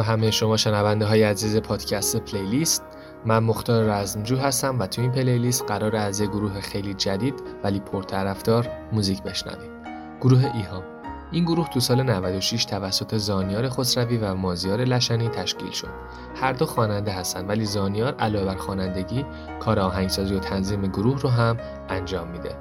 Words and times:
به 0.00 0.06
همه 0.06 0.30
شما 0.30 0.56
شنونده 0.56 1.06
های 1.06 1.22
عزیز 1.22 1.56
پادکست 1.56 2.16
پلیلیست 2.16 2.82
من 3.24 3.38
مختار 3.38 3.84
رزمجو 3.84 4.36
هستم 4.36 4.78
و 4.78 4.86
تو 4.86 5.02
این 5.02 5.12
پلیلیست 5.12 5.64
قرار 5.64 5.96
از 5.96 6.20
یه 6.20 6.26
گروه 6.26 6.60
خیلی 6.60 6.94
جدید 6.94 7.34
ولی 7.64 7.80
پرطرفدار 7.80 8.68
موزیک 8.92 9.22
بشنویم 9.22 9.70
گروه 10.20 10.50
ایهام 10.54 10.82
این 11.32 11.44
گروه 11.44 11.68
تو 11.68 11.80
سال 11.80 12.02
96 12.02 12.64
توسط 12.64 13.16
زانیار 13.16 13.68
خسروی 13.68 14.16
و 14.16 14.34
مازیار 14.34 14.80
لشنی 14.80 15.28
تشکیل 15.28 15.70
شد. 15.70 15.88
هر 16.34 16.52
دو 16.52 16.66
خواننده 16.66 17.12
هستند 17.12 17.48
ولی 17.48 17.64
زانیار 17.64 18.14
علاوه 18.14 18.44
بر 18.44 18.56
خوانندگی 18.56 19.24
کار 19.60 19.78
آهنگسازی 19.78 20.34
و 20.34 20.38
تنظیم 20.38 20.82
گروه 20.82 21.20
رو 21.20 21.28
هم 21.28 21.56
انجام 21.88 22.28
میده. 22.28 22.56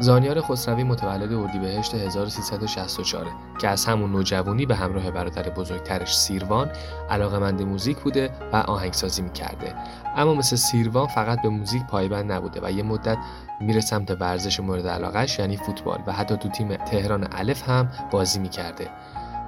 زانیار 0.00 0.40
خسروی 0.40 0.84
متولد 0.84 1.32
اردیبهشت 1.32 1.94
1364 1.94 3.26
که 3.60 3.68
از 3.68 3.84
همون 3.84 4.12
نوجوانی 4.12 4.66
به 4.66 4.76
همراه 4.76 5.10
برادر 5.10 5.42
بزرگترش 5.42 6.16
سیروان 6.16 6.70
علاقمند 7.10 7.62
موزیک 7.62 7.98
بوده 7.98 8.30
و 8.52 8.56
آهنگسازی 8.56 9.22
می‌کرده. 9.22 9.74
اما 10.16 10.34
مثل 10.34 10.56
سیروان 10.56 11.06
فقط 11.06 11.42
به 11.42 11.48
موزیک 11.48 11.86
پایبند 11.86 12.32
نبوده 12.32 12.60
و 12.62 12.70
یه 12.70 12.82
مدت 12.82 13.18
میره 13.60 13.80
سمت 13.80 14.20
ورزش 14.20 14.60
مورد 14.60 14.86
علاقش 14.86 15.38
یعنی 15.38 15.56
فوتبال 15.56 16.02
و 16.06 16.12
حتی 16.12 16.36
تو 16.36 16.48
تیم 16.48 16.76
تهران 16.76 17.28
الف 17.32 17.68
هم 17.68 17.88
بازی 18.10 18.38
می‌کرده. 18.38 18.90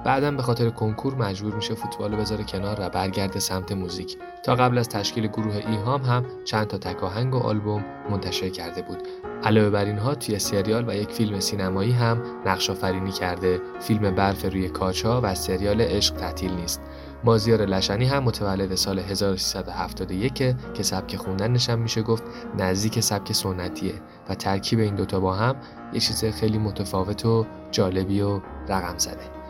بعدا 0.03 0.31
به 0.31 0.41
خاطر 0.43 0.69
کنکور 0.69 1.15
مجبور 1.15 1.55
میشه 1.55 1.73
فوتبال 1.73 2.11
رو 2.11 2.17
بذاره 2.17 2.43
کنار 2.43 2.77
و 2.79 2.89
برگرده 2.89 3.39
سمت 3.39 3.71
موزیک. 3.71 4.17
تا 4.43 4.55
قبل 4.55 4.77
از 4.77 4.89
تشکیل 4.89 5.27
گروه 5.27 5.55
ایهام 5.55 6.01
هم 6.01 6.25
چند 6.45 6.67
تا 6.67 6.77
تکاهنگ 6.77 7.35
و 7.35 7.37
آلبوم 7.37 7.85
منتشر 8.09 8.49
کرده 8.49 8.81
بود. 8.81 8.97
علاوه 9.43 9.69
بر 9.69 9.85
اینها 9.85 10.15
توی 10.15 10.39
سریال 10.39 10.89
و 10.89 10.95
یک 10.95 11.11
فیلم 11.11 11.39
سینمایی 11.39 11.91
هم 11.91 12.21
نقش 12.45 12.69
آفرینی 12.69 13.11
کرده. 13.11 13.61
فیلم 13.79 14.15
برف 14.15 14.45
روی 14.45 14.69
کاچا 14.69 15.21
و 15.23 15.35
سریال 15.35 15.81
عشق 15.81 16.15
تعطیل 16.15 16.51
نیست. 16.51 16.81
مازیار 17.23 17.65
لشنی 17.65 18.05
هم 18.05 18.23
متولد 18.23 18.75
سال 18.75 18.99
1371 18.99 20.33
که 20.73 20.83
سبک 20.83 21.15
خوندنش 21.15 21.69
هم 21.69 21.79
میشه 21.79 22.01
گفت 22.01 22.23
نزدیک 22.57 22.99
سبک 22.99 23.31
سنتیه 23.31 23.93
و 24.29 24.35
ترکیب 24.35 24.79
این 24.79 24.95
دوتا 24.95 25.19
با 25.19 25.33
هم 25.33 25.55
یه 25.93 25.99
چیز 25.99 26.25
خیلی 26.25 26.57
متفاوت 26.57 27.25
و 27.25 27.45
جالبی 27.71 28.21
و 28.21 28.39
رقم 28.67 28.97
زده 28.97 29.42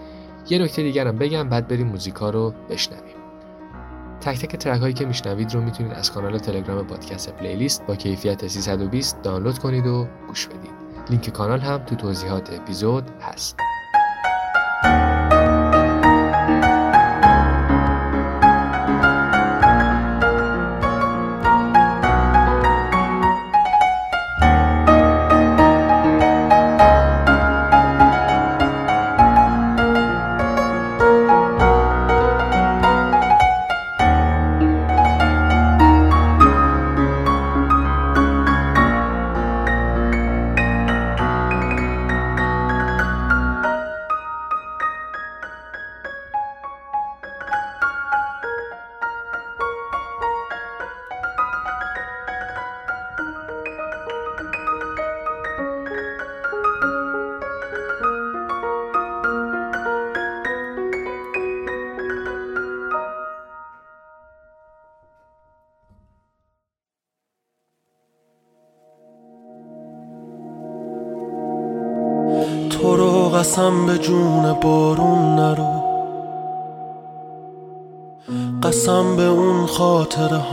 یه 0.50 0.60
نکته 0.60 0.84
دیگر 0.84 1.08
هم 1.08 1.18
بگم 1.18 1.50
بعد 1.50 1.68
بریم 1.68 1.88
موزیکا 1.88 2.30
رو 2.30 2.54
بشنویم. 2.70 3.16
تک 4.22 4.40
تک 4.40 4.56
ترک 4.56 4.82
هایی 4.82 4.94
که 4.94 5.06
میشنوید 5.06 5.54
رو 5.54 5.62
می‌تونید 5.62 5.94
از 5.94 6.12
کانال 6.12 6.38
تلگرام 6.38 6.88
پادکست 6.88 7.34
پلیلیست 7.34 7.86
با 7.86 7.96
کیفیت 7.96 8.48
320 8.48 9.22
دانلود 9.22 9.60
کنید 9.60 9.88
و 9.88 10.08
گوش 10.28 10.48
بدید. 10.48 10.72
لینک 11.10 11.30
کانال 11.30 11.60
هم 11.60 11.78
تو 11.78 11.96
توضیحات 11.96 12.54
اپیزود 12.54 13.04
هست. 13.22 13.58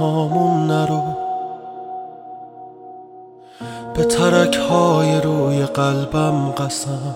هامون 0.01 0.67
نرو. 0.67 1.03
به 3.95 4.05
ترک 4.05 4.57
های 4.57 5.21
روی 5.21 5.63
قلبم 5.63 6.51
قسم. 6.51 7.15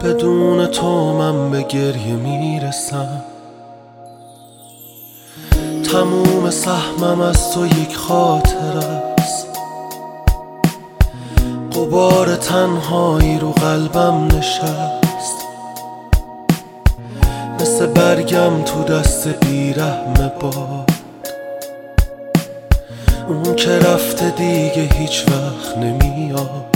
بدون 0.00 0.66
تو 0.66 1.12
من 1.12 1.50
به 1.50 1.62
گریه 1.62 2.16
می‌رسم. 2.16 3.22
تموم 5.92 6.50
سهمم 6.50 7.20
از 7.20 7.52
تو 7.52 7.66
یک 7.66 7.96
خاطره 7.96 9.02
قبار 11.76 12.36
تنهایی 12.36 13.38
رو 13.38 13.50
قلبم 13.50 14.26
نشست. 14.26 15.01
مثل 17.82 17.92
برگم 17.92 18.62
تو 18.64 18.84
دست 18.84 19.28
بیرحم 19.28 20.30
باد. 20.40 20.90
اون 23.28 23.54
که 23.56 23.78
رفته 23.78 24.30
دیگه 24.30 24.88
هیچ 24.94 25.24
وقت 25.28 25.78
نمیاد. 25.78 26.71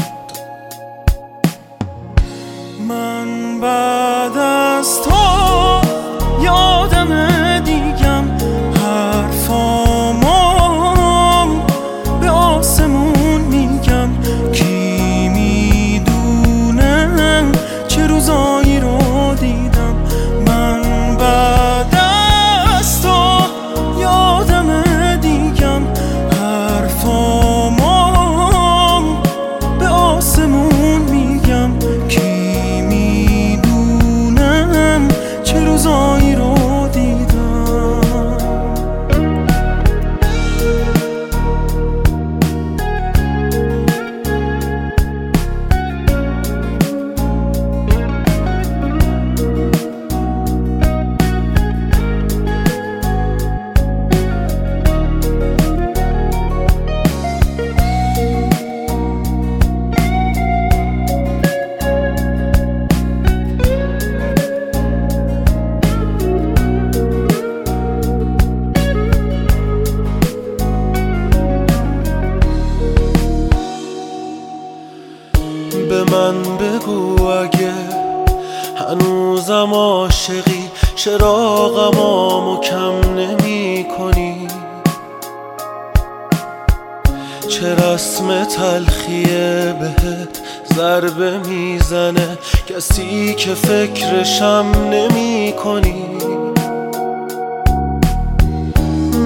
بهت 89.72 90.40
ضربه 90.74 91.38
می‌زنه. 91.38 92.38
کسی 92.66 93.34
که 93.34 93.54
فکرشم 93.54 94.66
نمی 94.90 95.52
کنی 95.64 96.16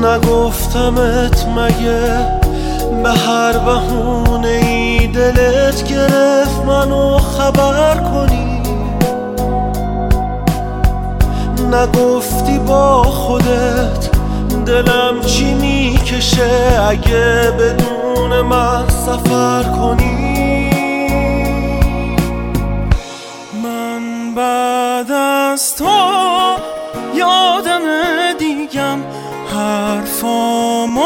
نگفتمت 0.03 1.47
مگه 1.57 2.41
به 3.03 3.11
هر 3.11 3.59
بهونه 3.59 4.49
ای 4.49 5.07
دلت 5.07 5.89
گرفت 5.89 6.65
منو 6.67 7.19
خبر 7.19 7.97
کنی؟ 7.97 8.63
نگفتی 11.73 12.59
با 12.59 13.03
خودت 13.03 14.11
دلم 14.67 15.21
چی 15.27 15.55
می‌کشه؟ 15.55 16.81
اگه 16.89 17.51
بدون 17.59 18.00
من 18.29 18.89
سفر 18.89 19.63
کنی؟ 19.63 20.71
من 23.63 24.35
بعد 24.35 25.13
از 25.13 25.77
تو 25.77 25.89
یادم 27.15 27.83
دیگم 28.39 28.99
حرفامو 29.55 31.01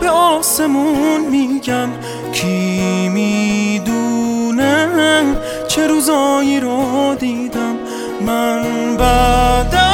به 0.00 0.10
آسمون 0.10 1.20
میگم. 1.30 1.88
کی 2.32 3.08
می‌دونه 3.08 4.86
چه 5.68 5.86
روزایی 5.86 6.60
رو 6.60 7.14
دیدم؟ 7.14 7.76
من 8.20 8.96
بعد 8.96 9.85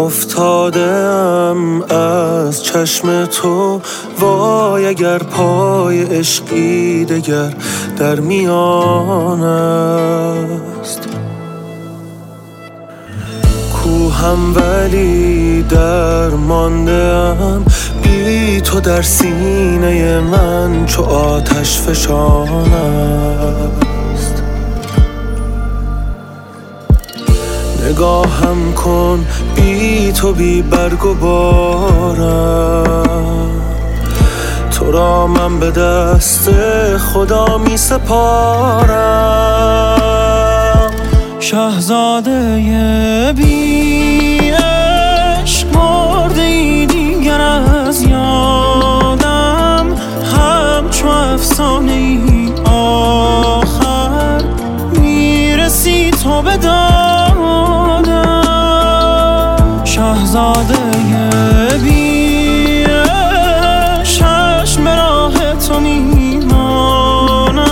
افتادم 0.00 1.82
از 1.82 2.64
چشم 2.64 3.26
تو. 3.26 3.80
وای 4.20 4.86
اگر 4.86 5.18
پای 5.18 6.02
عشقی 6.02 7.04
دگر 7.04 7.54
در 7.98 8.20
میان 8.20 9.42
است. 9.42 11.08
کوهم 13.72 14.54
ولی 14.54 15.62
در 15.62 16.28
ماندم 16.28 17.64
بی 18.02 18.60
تو 18.60 18.80
در 18.80 19.02
سینه 19.02 20.20
من 20.20 20.86
چو 20.86 21.02
آتش 21.02 21.78
فشان 21.78 22.72
است 22.72 23.89
نگاهم 27.90 28.72
کن 28.72 29.26
بی 29.54 30.12
تو 30.12 30.32
بی 30.32 30.62
برگ 30.62 31.06
و 31.06 31.14
بارم. 31.14 32.70
تو 34.70 34.92
را 34.92 35.26
من 35.26 35.60
به 35.60 35.70
دست 35.70 36.50
خدا 36.96 37.58
می 37.58 37.76
سپارم. 37.76 38.90
شهزاده 41.40 43.34
بی 43.36 44.50
عشق 44.50 45.76
مرده 45.76 46.42
ای 46.42 46.86
دیگر 46.86 47.40
از 47.40 48.02
یادم. 48.02 49.86
همچو 50.36 51.08
افسانه 51.08 52.18
آخر 52.64 54.42
می‌رسی 54.92 56.10
تو 56.10 56.42
به 56.42 56.56
شهزاده 60.20 60.76
بی 61.82 62.84
چشم 64.04 64.88
راه 64.88 65.54
تو 65.54 65.80
میمانم. 65.80 67.62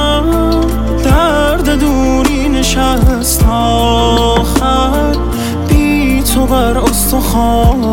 درد 1.04 1.80
دوری 1.80 2.48
نشست 2.48 3.44
آخر. 3.50 5.16
بی 5.68 6.22
تو 6.22 6.46
بر 6.46 6.78
استخوانم 6.78 7.87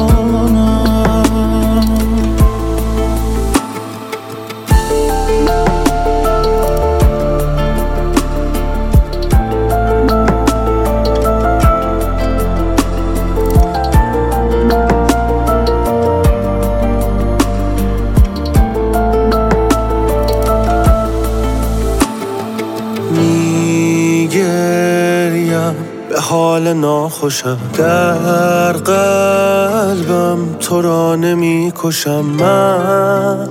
ناخوشم. 26.82 27.58
در 27.77 28.72
قلبم 28.72 30.38
تو 30.60 30.82
را 30.82 31.15
نمی 31.15 31.74
کشم 31.84 32.22
من 32.22 33.50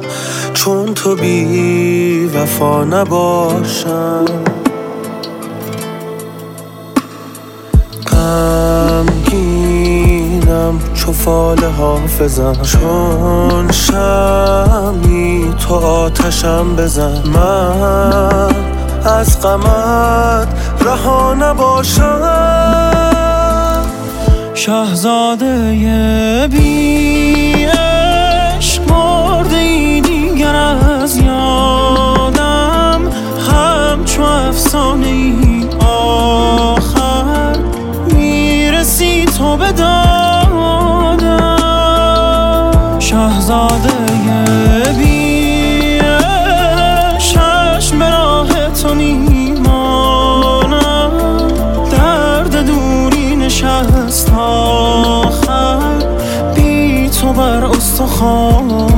چون 0.54 0.95
تو 0.95 1.16
بی 1.16 2.31
وفا 2.35 2.85
نباشم. 2.85 4.25
غمگینم 9.26 9.75
چو 10.95 11.12
فال 11.12 11.64
حافظم. 11.64 12.57
چون 12.62 13.73
شمی 13.73 15.54
تو 15.69 15.75
آتشم 15.75 16.76
بزن. 16.76 17.23
من 17.28 18.54
از 19.04 19.40
غمت 19.40 20.49
رها 20.81 21.35
نباشم. 21.35 22.84
شهزاده 24.66 26.49
بی 26.52 27.64
عشق 27.64 28.92
مرده 28.92 29.56
ای 29.56 30.00
دیگر 30.00 30.54
از 30.54 31.16
یادم. 31.16 33.00
همچو 33.50 34.23
افسانه 34.23 35.06
ای 35.06 35.66
آخر 35.88 37.56
می‌رسی 38.06 39.25
تو 39.25 39.56
به 39.56 39.73
دادم. 39.73 40.54
شهزاده 42.99 43.94
بی 44.99 45.13
بر 58.04 58.11
استخوانم 58.11 58.93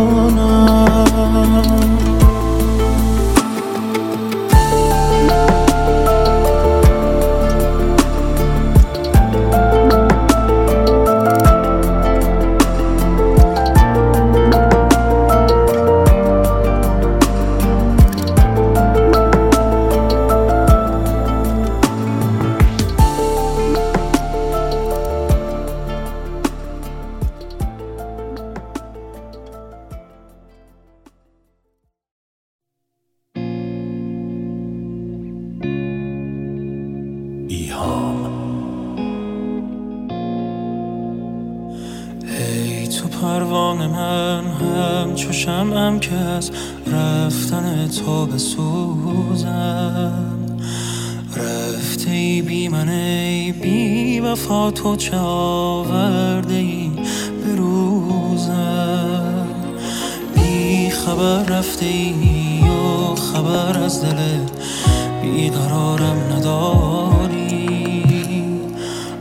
بسوزم 49.16 50.12
رفته 51.36 52.10
ای 52.10 52.42
بی 52.42 52.68
من 52.68 52.88
ای 52.88 53.52
بی 53.52 54.20
وفا 54.20 54.70
تو 54.70 54.96
چه 54.96 55.16
آورده 55.16 56.54
ای 56.54 56.90
به 57.44 57.56
روزم 57.56 59.46
بی 60.34 60.90
خبر 60.90 61.42
رفته 61.42 61.86
ای 61.86 62.60
و 62.68 63.14
خبر 63.14 63.78
از 63.78 64.04
دل 64.04 64.16
بیقرارم 65.22 66.16
نداری. 66.32 68.02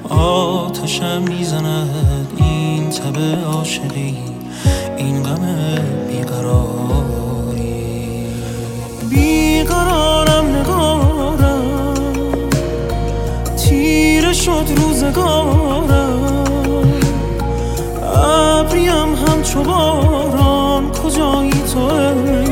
آتشم 0.09 1.21
می‌زند 1.21 2.27
این 2.37 2.89
تب 2.89 3.45
عاشقی 3.45 4.17
این 4.97 5.23
غم 5.23 5.45
بیقراری 6.07 7.24
تیره 13.57 14.33
شد 14.33 14.65
روزگارم. 14.77 16.23
ابریم 18.15 19.15
همچو 19.15 19.63
باران. 19.63 20.91
کجایی 20.91 21.51
تو 21.51 21.89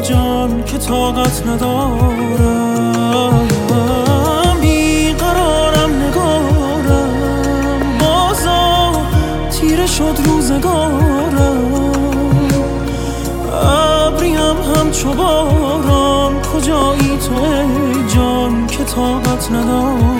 جان 0.01 0.63
که 0.63 0.77
طاقت 0.77 1.47
ندارم؟ 1.47 3.47
بیقرارم 4.61 6.03
نگارم. 6.03 7.09
بازا 7.99 8.91
تیره 9.51 9.87
شد 9.87 10.17
روزگارم. 10.25 11.91
ابریم 13.53 14.57
همچو 14.75 15.13
باران. 15.13 15.62
طاقت 18.95 19.51
ندارم 19.51 20.12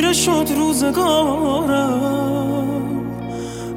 تیره 0.00 0.12
شد 0.12 0.48
روزگارم. 0.56 2.00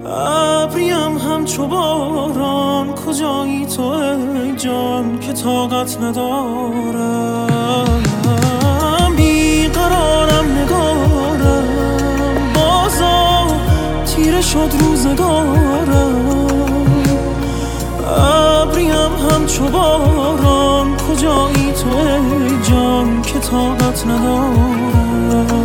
ابریم 0.05 1.17
همچو 1.17 1.67
باران 1.67 2.95
کجایی 2.95 3.65
تو 3.65 3.83
ای 3.83 4.55
جان 4.55 5.19
که 5.19 5.33
طاقت 5.33 6.01
ندارم؟ 6.01 7.87
بیقرارم 9.15 10.57
نگارم. 10.57 11.67
بازا 12.55 13.47
تیره 14.05 14.41
شد 14.41 14.71
روزگارم. 14.79 16.25
ابریم 18.61 19.15
همچو 19.29 19.63
باران 19.63 20.97
کجایی 20.97 21.71
تو 21.71 21.97
ای 21.97 22.61
جان 22.69 23.21
که 23.21 23.39
طاقت 23.39 24.07
ندارم؟ 24.07 25.62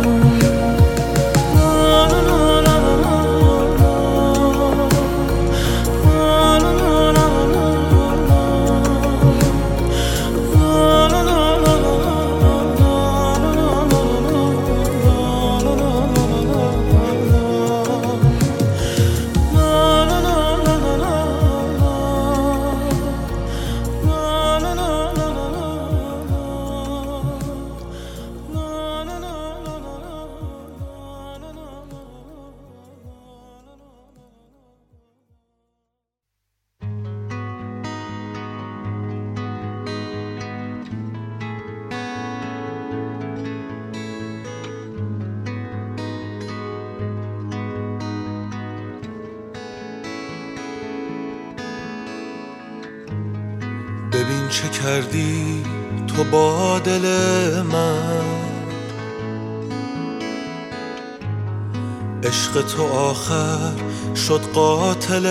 قاتل 64.59 65.25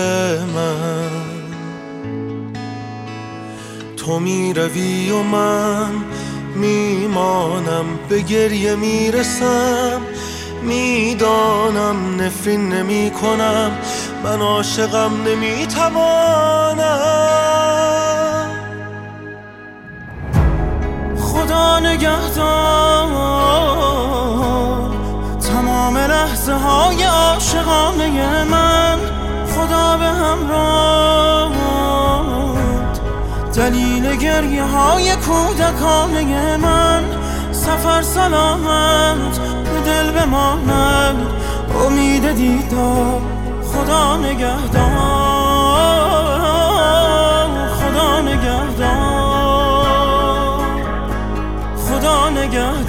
من. 0.55 1.09
تو 3.97 4.19
می 4.19 4.53
روی 4.53 5.11
و 5.11 5.23
من 5.23 5.91
میمانم 6.55 7.85
به 8.09 8.21
گریه 8.21 8.75
می‌رسم. 8.75 10.01
می‌دانم 10.63 12.21
نفرین 12.21 12.73
نمی 12.73 13.11
کنم 13.11 13.71
من 14.23 14.41
عاشقم 14.41 15.11
نمی‌توانم. 15.27 17.08
همراه 30.29 31.09
دلیل 33.59 34.15
گریه 34.15 34.63
های 34.63 35.15
کودکانه 35.15 36.57
من. 36.57 37.03
سفر 37.51 38.01
سلامت 38.01 39.39
به 39.39 39.79
دل 39.85 40.11
بماند. 40.11 41.27
امید 41.85 42.31
دیدار 42.31 43.21
خدا 43.73 44.17
نگهدار. 44.17 44.89
خدا 47.79 48.21
نگهدار. 48.21 48.89
خدا 51.87 52.29
نگهدار. 52.29 52.88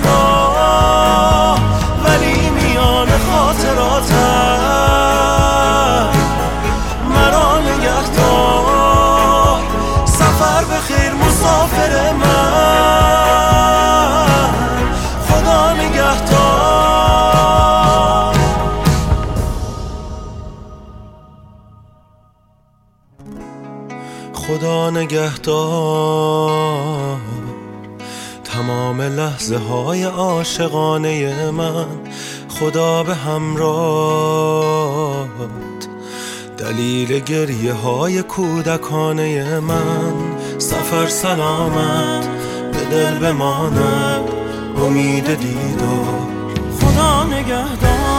نگهدار. 24.97 26.81
تمام 28.43 29.01
لحظه 29.01 29.57
های 29.57 30.03
عاشقانه 30.03 31.51
من 31.51 31.85
خدا 32.49 33.03
به 33.03 33.15
همراه 33.15 35.27
دلیل 36.57 37.19
گریه 37.19 37.73
های 37.73 38.21
کودکانه 38.21 39.59
من 39.59 40.13
سفر 40.57 41.07
سلامت 41.07 42.27
به 42.71 42.79
دل 42.91 43.19
بماند 43.19 44.29
امید 44.77 45.25
دیدار 45.25 46.27
خدا 46.81 47.23
نگهدار. 47.23 48.10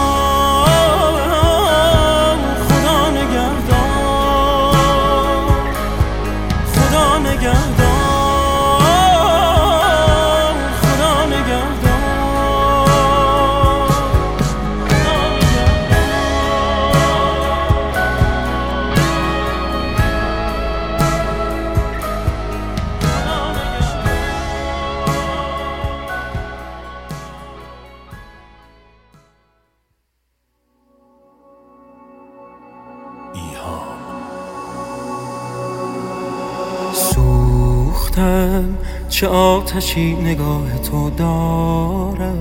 آتشی 39.72 40.14
نگاه 40.14 40.78
تو 40.78 41.10
دارد. 41.10 42.36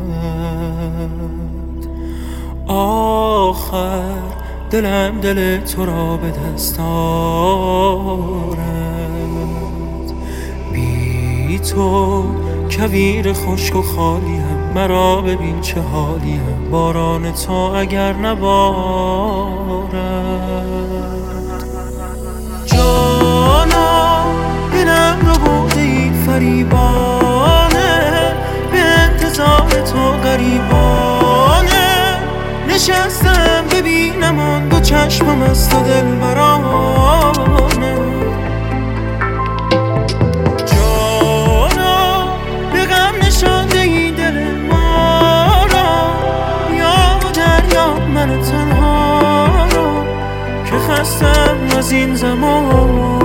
آخر 2.68 4.02
دلم 4.72 5.20
دل 5.22 5.58
تو 5.58 5.86
را 5.86 6.18
به 6.18 6.32
دست 6.32 6.80
آرد 6.80 8.58
بی 10.74 11.60
تو 11.60 12.24
کویر 12.72 13.34
خشک 13.34 13.76
و 13.76 13.82
خالیم 13.82 14.72
مرا 14.76 15.22
ببین 15.22 15.62
چه 15.62 15.82
حالیم 15.82 16.70
باران 16.72 17.32
تو 17.32 17.54
اگر 17.54 18.14
نبارد. 18.14 19.96
جانا 22.66 24.26
دلم 24.74 25.20
رو 25.26 25.68
به 25.76 25.82
انتظار 26.32 27.21
تو 29.94 30.12
غریبانه. 30.12 31.92
نشستم 32.68 33.64
ببینم 33.72 34.40
آن 34.40 34.68
دو 34.70 34.80
چشمم 34.80 35.42
از 35.42 35.70
تو 35.70 35.84
دل 35.84 36.16
برانه 36.16 37.96
جانا 40.66 42.26
به 42.74 42.86
غم 42.86 43.28
نشانده 43.28 43.80
این 43.80 44.16
دل 44.16 44.52
ما 44.70 45.66
را. 45.74 46.12
یا 46.78 47.20
دریا 47.34 47.94
من 48.14 48.42
تنها 48.42 49.68
را. 49.76 50.04
که 50.66 50.78
خستم 50.78 51.58
از 51.78 51.92
این 51.92 52.16
زمان. 52.16 53.21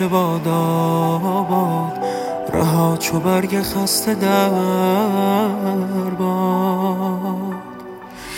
ارچه 0.00 0.12
باد 0.12 0.48
رها 2.52 2.96
چو 2.96 3.20
برگ 3.20 3.62
خسته 3.62 4.14
در 4.14 4.50
باد. 6.18 7.54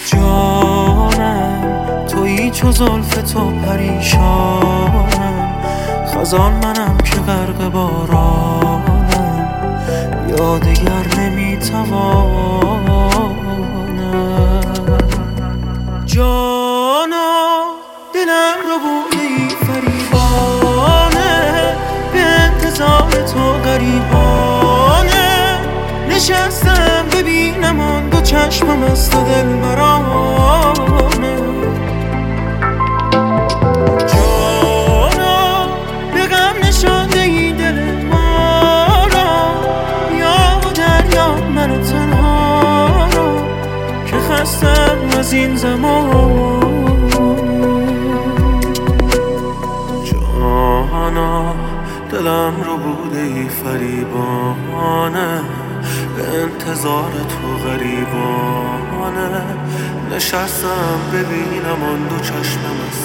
جانم 0.06 2.06
تویی 2.06 2.50
چو 2.50 2.72
زلف 2.72 3.32
تو 3.32 3.50
پریشانم 3.50 5.52
خزان 6.06 6.52
منم 6.52 6.96
که 6.96 7.16
غرق 7.16 7.72
بارانم. 7.72 9.48
یا 10.28 10.58
دگر 10.58 11.20
نمی‌توانم 11.20 12.91
نشستم 26.32 27.04
ببینم 27.12 27.80
آن 27.80 28.08
دو 28.08 28.20
چشمم 28.20 28.82
از 28.82 29.10
تو 29.10 29.24
دل 29.24 29.56
برانه 29.56 31.36
جانا 34.12 35.66
به 36.14 36.26
غم 36.26 36.68
نشانده 36.68 37.20
این 37.20 37.56
دل 37.56 38.06
ما 38.06 39.06
را 39.12 39.54
یا 40.18 40.60
دریا 40.74 41.34
من 41.54 41.82
تنها 41.82 43.08
را 43.14 43.42
که 44.06 44.16
خستم 44.16 45.18
از 45.18 45.32
این 45.32 45.56
زمان. 45.56 46.42
دلم 52.12 52.62
رو 52.62 52.76
بوده 52.76 53.20
ای 53.20 53.48
فریبانه. 53.48 55.40
انتظار 56.32 57.12
تو 57.12 57.68
غریبانه. 57.68 59.42
نشستم 60.16 61.00
ببینم 61.12 61.82
آن 61.84 62.08
دو 62.08 62.18
چشمم 62.18 62.78
از 62.88 63.01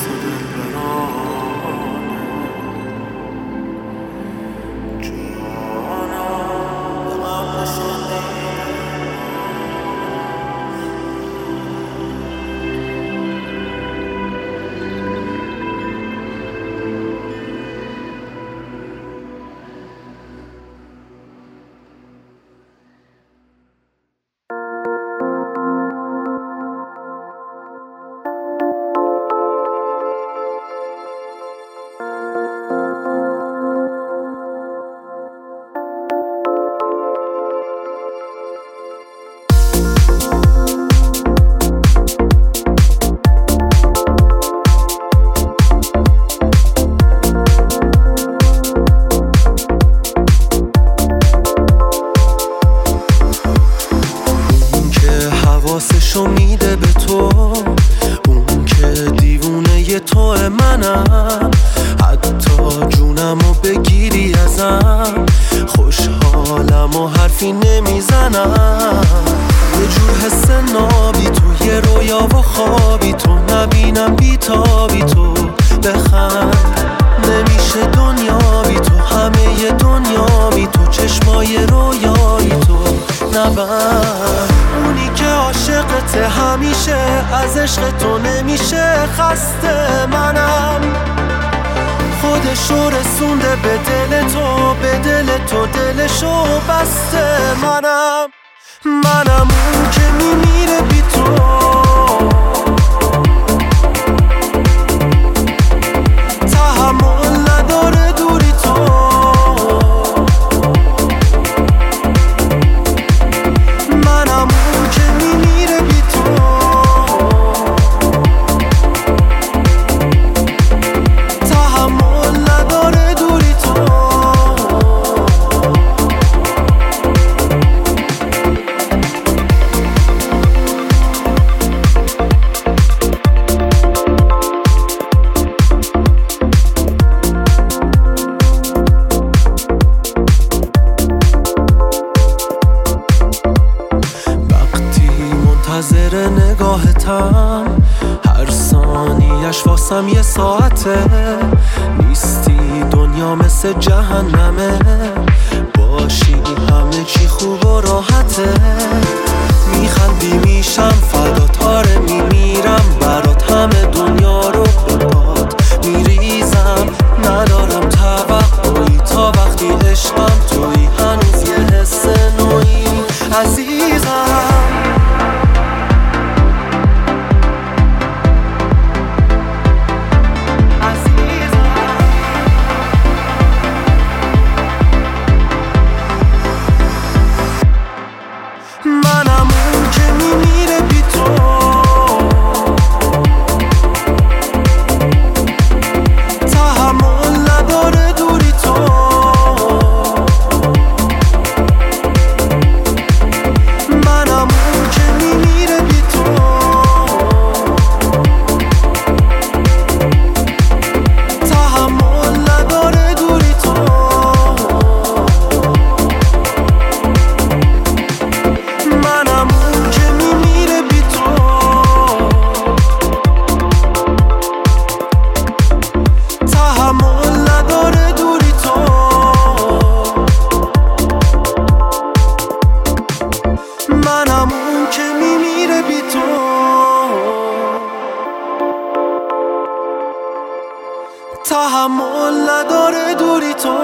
نداره 242.58 243.16
دوری 243.16 243.54
تو. 243.54 243.78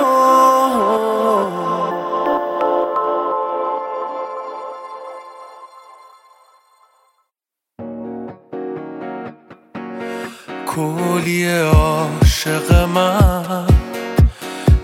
کلی 10.67 11.59
عاشق 11.59 12.71
من 12.95 13.67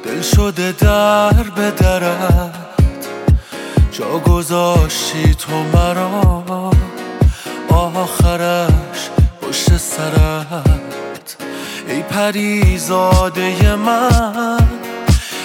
دل 0.04 0.22
شده 0.22 0.72
در 0.72 1.44
به 1.56 1.72
درد. 1.72 2.56
جا 3.92 4.20
گذاشتی 4.20 5.36
تو 5.36 5.52
مرا. 5.74 6.29
پریزاده 12.20 13.76
من. 13.76 14.68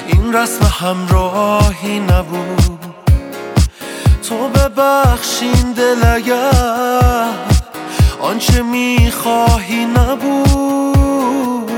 این 0.06 0.34
رسم 0.34 0.66
همراهی 0.80 2.00
نبود. 2.00 2.84
تو 4.28 4.48
ببخشین 4.48 5.72
دل 5.72 6.08
اگر 6.08 7.30
آنچه 8.22 8.62
می‌خواهی 8.62 9.84
نبود. 9.84 11.70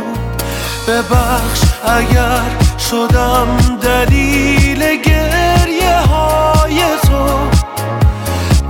ببخش 0.88 1.60
اگر 1.86 2.50
شدم 2.90 3.78
دلیل 3.82 5.02
گریه 5.02 6.00
های 6.00 6.82
تو. 7.02 7.26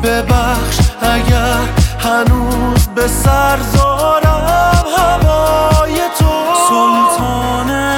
ببخش 0.03 0.79
اگر 1.03 1.86
هنوز 2.07 2.89
به 2.95 3.09
سر 3.09 3.57
دارم 3.57 4.47
هوای 4.97 5.97
تو. 6.19 6.33
سلطان 6.69 7.96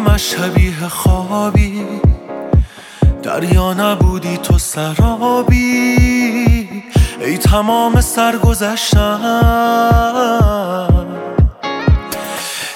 چشمش 0.00 0.34
شبیه 0.34 0.88
خوابی. 0.88 1.84
دریا 3.22 3.74
نبودی 3.74 4.36
تو 4.36 4.58
سرابی. 4.58 5.96
ای 7.20 7.38
تمام 7.38 8.00
سرگذشتم. 8.00 9.20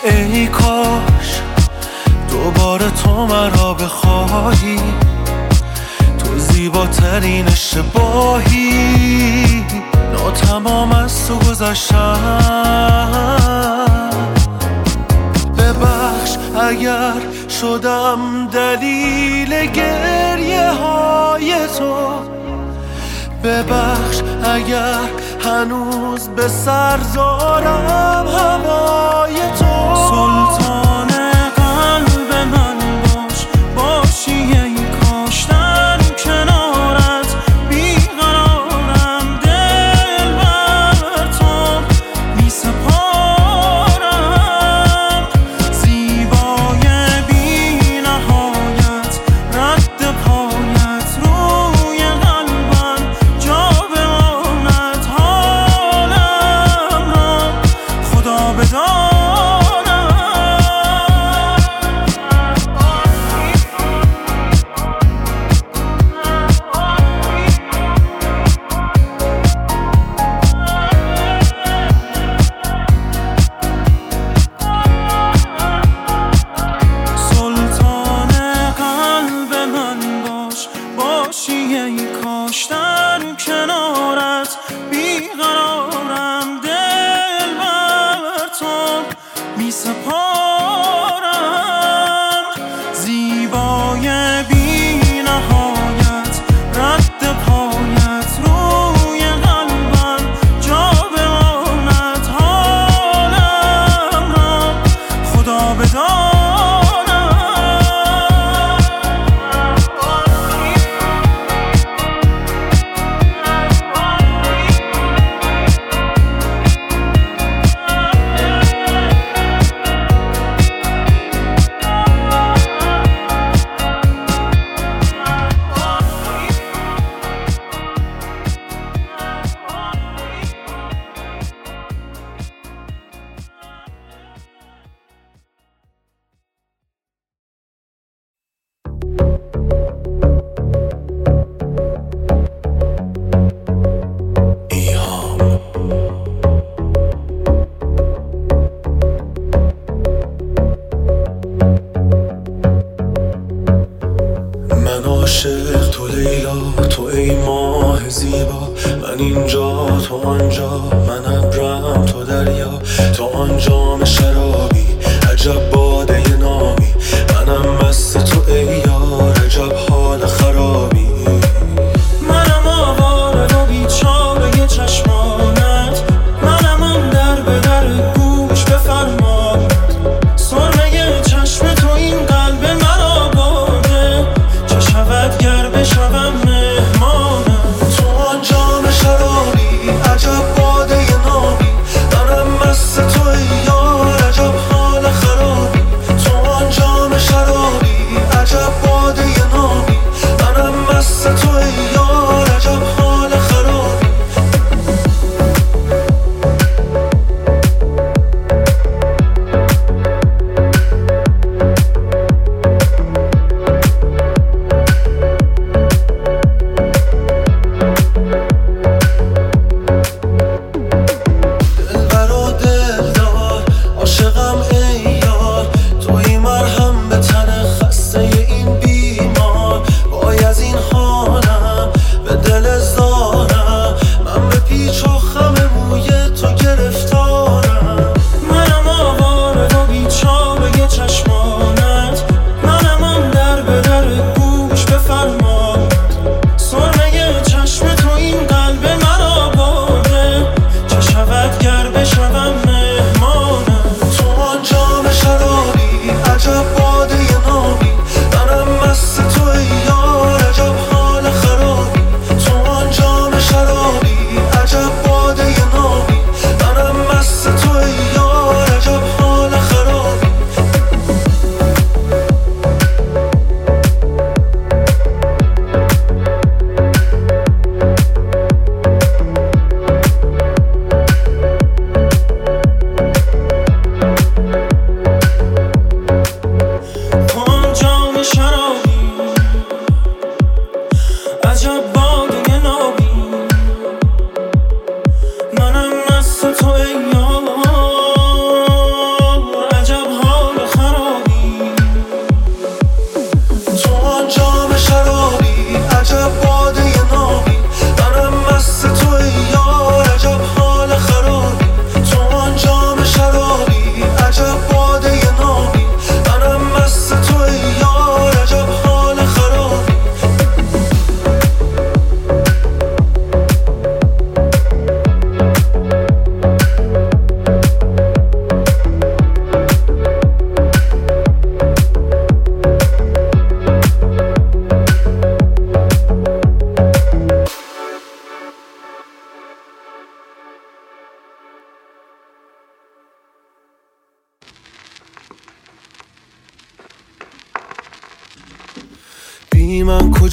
ای 0.05 0.47
کاش 0.47 1.41
دوباره 2.31 2.91
تو 2.91 3.27
مرا 3.27 3.75
بخواهی. 3.75 4.81
تو 6.19 6.39
زیباترین 6.39 7.49
اشتباهی. 7.49 8.75
ناتمام 10.13 10.93
از 10.93 11.29
تو 11.29 11.39
گذشتم. 11.39 13.05
اگر 16.69 17.21
شدم 17.61 18.49
دلیل 18.53 19.67
گریه 19.67 20.71
های 20.71 21.55
تو 21.79 21.95
ببخش 23.45 24.21
اگر 24.45 25.09
هنوز 25.45 26.29
به 26.29 26.49
سر 26.49 26.97
دارم 26.97 28.27
هوای 28.27 29.37
تو. 29.59 29.95
سلطان 30.09 31.09
قلب 31.57 32.31
من 32.53 32.79
باش 33.03 33.47
باشی 33.77 34.54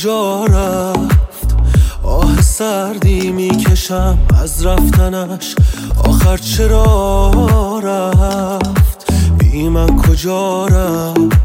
کجا 0.02 0.46
رفت؟ 0.46 1.56
آه 2.04 2.42
سردی 2.42 3.32
می‌کشم 3.32 4.18
از 4.42 4.66
رفتنش. 4.66 5.56
آخر 6.04 6.38
چرا 6.38 7.80
رفت؟ 7.84 9.12
بی 9.40 9.70
من 9.70 9.98
کجا 9.98 10.66
رفت؟ 10.66 11.38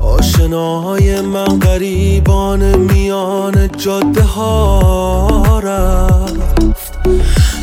آشناهای 0.00 1.20
من 1.20 1.58
غریبان 1.58 2.76
میان 2.76 3.68
جاده 3.68 4.22
ها 4.22 5.58
رفت. 5.58 6.58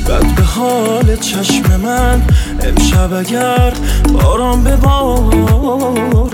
بد 0.08 0.36
به 0.36 0.44
حال 0.44 1.16
چشم 1.16 1.80
من 1.84 2.22
امشب 2.62 3.14
اگر 3.14 3.74
باران 4.14 4.64
ببارد 4.64 6.34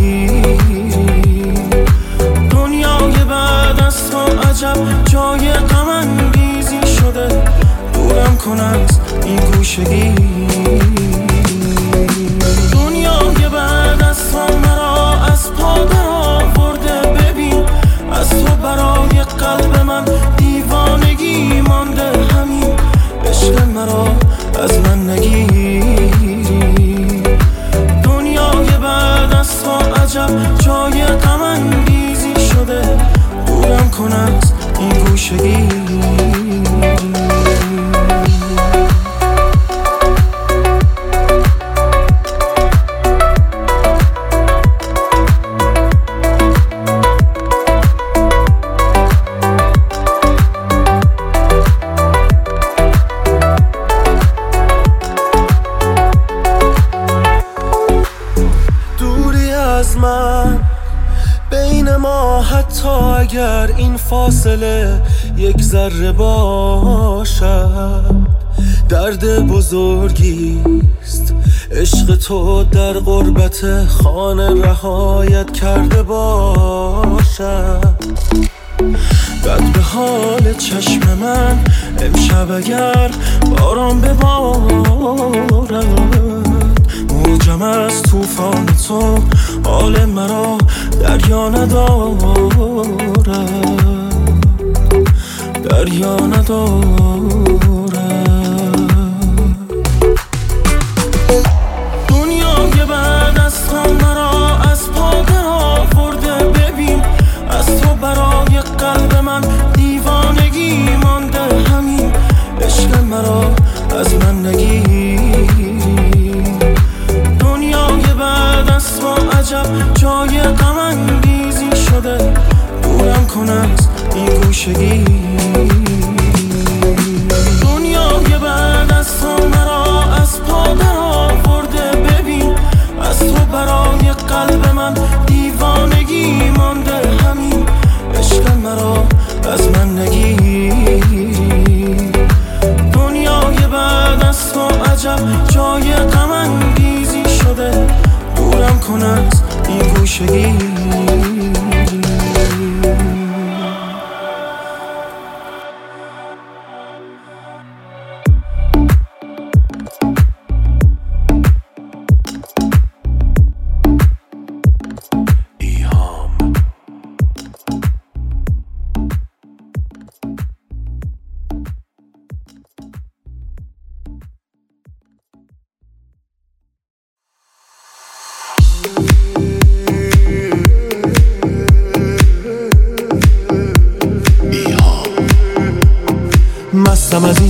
کنم 8.45 8.85
از 8.89 8.99
این 9.25 9.39
گوشگی. 9.39 10.15
دنیای 12.73 13.49
بعد 13.53 14.03
از 14.03 14.31
تو 14.31 14.57
مرا 14.57 15.13
از 15.31 15.51
پا 15.53 15.73
برده 16.55 17.09
ببین 17.09 17.63
از 18.11 18.29
تو 18.29 18.55
برای 18.55 19.23
قلب 19.39 19.79
من 19.85 20.05
دیوانگی 20.37 21.61
مانده. 21.61 22.11
همین 22.35 22.73
عشق 23.25 23.67
مرا 23.67 24.07
از 24.63 24.79
من 24.79 25.09
نگی 25.09 25.50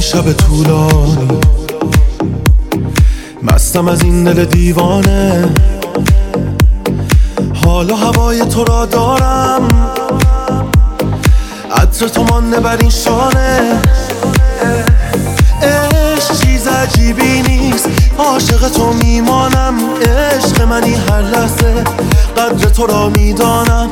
شب 0.02 0.34
طولانی. 0.34 1.40
مستم 3.44 3.88
از 3.88 4.04
این 4.04 4.24
دل 4.24 4.46
دیوانه. 4.46 5.50
حالا 7.66 7.96
هوای 7.96 8.46
تو 8.46 8.64
را 8.64 8.86
دارم. 8.86 9.68
عطر 11.78 12.08
تو 12.08 12.24
مانده 12.24 12.60
بر 12.60 12.78
این 12.78 12.90
شانه. 12.90 13.82
عشق 15.62 16.46
چیز 16.46 16.68
عجیبی 16.68 17.42
نیست. 17.42 18.01
عاشق 18.20 18.70
تو 18.70 18.94
میمانم 18.94 19.76
عشق 20.02 20.62
منی 20.62 20.94
هر 20.94 21.22
لحظه. 21.22 21.84
قدر 22.38 22.70
تو 22.70 22.86
را 22.86 23.10
می‌دانم 23.10 23.90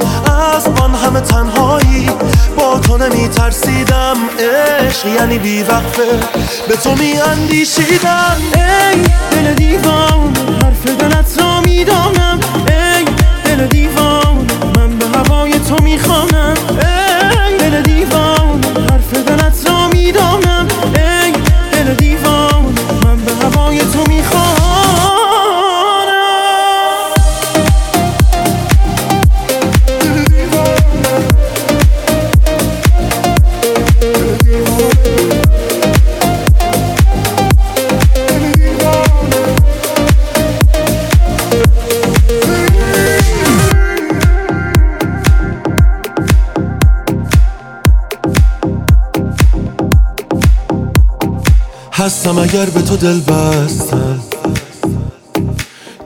از 0.56 0.68
آن 0.68 0.96
همه 0.96 1.20
تنهایی 1.20 2.10
با 2.58 2.80
تو 2.80 2.98
نمی 2.98 3.28
ترسیدم 3.28 4.16
عشق 4.40 5.06
یعنی 5.08 5.38
بی 5.38 5.64
وقفه 5.64 6.20
به 6.68 6.76
تو 6.76 6.96
می 6.96 7.14
اندیشیدم 7.20 8.36
ای 8.56 9.02
دل 9.32 9.54
دیوان 9.54 10.36
حرف 10.64 10.86
دلت 10.86 11.40
را 11.40 11.62
می‌دانم. 11.62 12.40
ای 12.68 13.06
دل 13.46 13.68
دیوان 13.68 14.48
من 14.76 14.98
به 14.98 15.06
هوای 15.18 15.60
تو 15.60 15.84
می‌خوانم. 15.84 16.54
هستم 52.00 52.38
اگر 52.38 52.66
به 52.66 52.82
تو 52.82 52.98
دل 52.98 53.20
بستم 53.20 54.20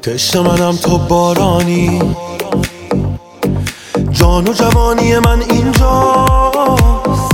تشت 0.02 0.36
منم 0.36 0.76
تو 0.76 0.98
بارانی. 0.98 2.02
جان 4.12 4.48
و 4.48 4.54
جوانی 4.54 5.20
من 5.20 5.42
اینجاست. 5.50 7.34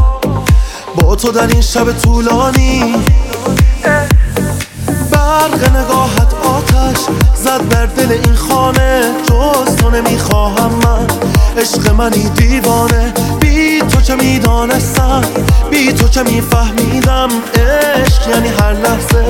با 0.96 1.16
تو 1.16 1.32
در 1.32 1.48
این 1.48 1.62
شب 1.62 1.92
طولانی. 1.92 2.96
برق 5.12 5.76
نگاهت 5.76 6.34
آتش 6.34 7.00
زد 7.36 7.70
بر 7.70 7.86
دل 7.86 8.12
این 8.12 8.36
خانه. 8.36 9.14
جز 9.24 9.76
تو 9.76 9.90
نمی‌خواهم 9.90 10.72
من. 10.84 11.08
عشق 11.58 11.94
منی 11.94 12.30
دیوانه. 12.30 13.14
بی 13.40 13.69
تو 13.90 14.02
چه 14.02 14.16
می‌دانستم؟ 14.16 15.22
بی 15.72 15.94
تو 15.94 16.08
چه 16.08 16.24
میفهمیدم؟ 16.24 17.30
عشق 17.56 18.30
یعنی 18.30 18.48
هر 18.48 18.74
لحظه 18.74 19.26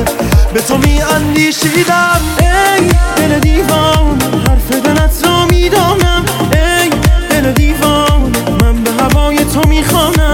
به 0.54 0.62
تو 0.62 0.78
میاندیشیدم. 0.78 2.22
ای 2.40 2.90
دل 3.18 3.40
دیوان 3.40 4.22
حرف 4.48 4.72
دلت 4.72 5.26
را 5.26 5.46
می‌دانم. 5.46 6.26
ای 6.54 6.90
دل 7.30 7.52
دیوان 7.52 8.32
من 8.62 8.84
به 8.84 8.92
هوای 8.92 9.46
تو 9.46 9.70
می‌خوانم. 9.70 10.29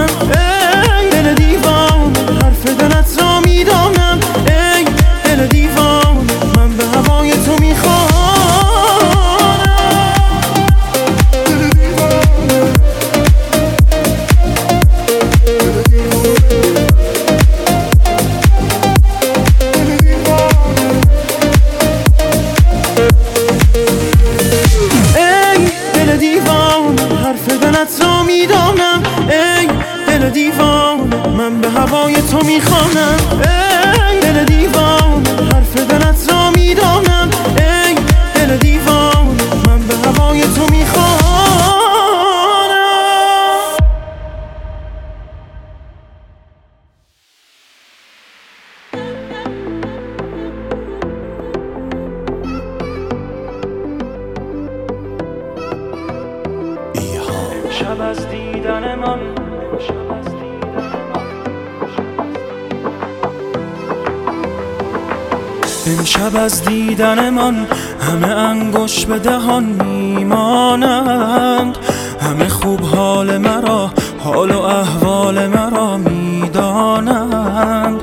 امشب 65.86 66.36
از 66.36 66.62
دیدن 66.62 67.30
من 67.30 67.66
همه 68.00 68.28
انگوش 68.28 69.04
به 69.04 69.18
دهان 69.18 69.64
میمانند. 69.64 71.78
همه 72.20 72.48
خوب 72.48 72.80
حال 72.80 73.38
مرا 73.38 73.90
حال 74.18 74.50
و 74.50 74.60
احوال 74.60 75.46
مرا 75.46 75.96
می‌دانند. 75.96 78.00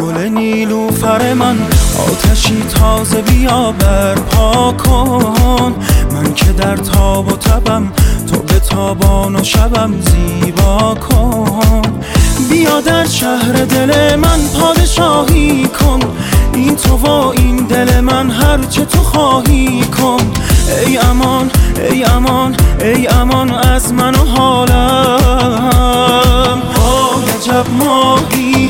گل 0.00 0.28
نیلوفر 0.28 1.34
من 1.34 1.56
آتشی 2.08 2.62
تازه 2.62 3.22
بیا 3.22 3.72
برپا 3.72 4.72
کن. 4.72 5.74
من 6.12 6.34
که 6.34 6.52
در 6.52 6.76
تاب 6.76 7.32
و 7.32 7.36
تبم 7.36 7.92
تو 8.30 8.38
به 8.38 8.58
تابان 8.58 9.36
و 9.36 9.44
شبم 9.44 9.94
زیبا 10.00 10.94
کن. 10.94 11.82
بیا 12.50 12.80
در 12.80 13.06
شهر 13.06 13.52
دل 13.52 14.16
من 14.16 14.38
پادشاهی 14.60 15.68
کن. 15.80 16.00
این 16.54 16.76
تو 16.76 16.96
و 16.96 17.10
این 17.10 17.56
دل 17.56 18.00
من 18.00 18.30
هرچه 18.30 18.84
تو 18.84 18.98
خواهی 18.98 19.80
کن. 19.80 20.32
ای 20.86 20.98
امان 20.98 21.50
ای 21.90 22.04
امان 22.04 22.56
ای 22.80 23.08
امان 23.08 23.50
از 23.50 23.92
من 23.92 24.14
و 24.14 24.24
حالم. 24.24 24.72
آی 26.76 27.30
عجب 27.30 27.66
ماهی 27.78 28.68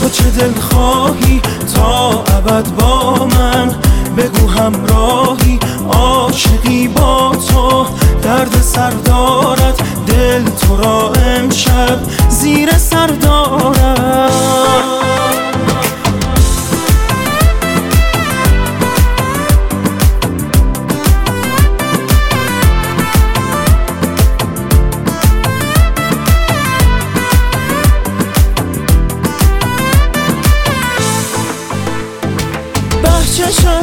تو 0.00 0.08
چه 0.08 0.30
دل 0.30 0.52
خواهی؟ 0.60 1.40
تا 1.74 2.10
ابد 2.10 2.68
با 2.78 3.26
من 3.26 3.74
بگو 4.16 4.48
همراهی. 4.48 5.58
عاشقی 5.92 6.88
با 6.88 7.36
تو 7.48 7.86
درد 8.22 8.62
سر 8.62 8.90
دارد. 8.90 9.82
دل 10.06 10.44
تو 10.44 10.76
را 10.76 11.12
امشب 11.12 11.98
زیر 12.28 12.78
سر 12.78 13.06
دارد. 13.06 14.95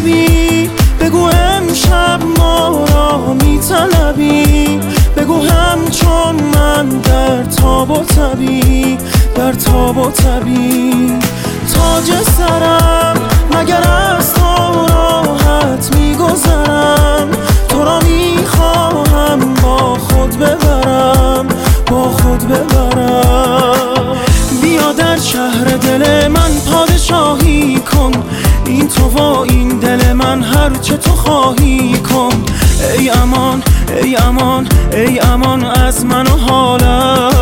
شبی 0.04 0.70
بگو 1.00 1.24
امشب 1.26 2.20
ما 2.40 2.86
را 2.86 3.34
میطلبی؟ 3.34 4.80
بگو 5.18 5.42
همچون 5.42 6.36
من 6.56 6.90
در 6.90 7.44
تاب 7.44 7.92
و 7.92 8.04
تبی 8.04 8.98
در 9.36 9.54
تاب 9.54 9.98
و 9.98 10.12
تبی. 10.12 11.14
تاج 11.74 12.24
سرم 12.38 13.16
مگر 13.52 13.84
از 13.90 14.34
تو 14.34 14.86
راحت 14.88 15.96
میگذرم؟ 15.96 17.28
تو 17.70 17.84
را 17.84 18.00
می‌خواهم 18.00 19.54
با 19.64 19.98
خود 19.98 20.40
ببرم 20.40 21.48
با 21.92 22.04
خود 22.04 22.48
ببرم. 22.48 24.18
بیا 24.62 24.92
در 24.94 25.18
شهر 25.18 25.64
دل 25.64 26.28
من 26.28 26.52
پادشاهی 26.72 27.80
کن. 27.80 28.12
این 28.66 28.88
تو 28.88 29.04
و 29.04 29.22
این 29.22 29.68
دل 29.68 30.14
من 30.14 30.44
هرچه 30.44 30.98
تو 30.98 31.12
خواهی 31.12 31.98
کن. 32.00 32.44
ای 32.98 33.10
امان 33.10 33.64
ای 34.04 34.16
امان 34.16 34.68
ای 34.92 35.20
امان 35.20 35.64
از 35.64 36.06
من 36.06 36.28
و 36.28 36.38
حالم. 36.38 37.33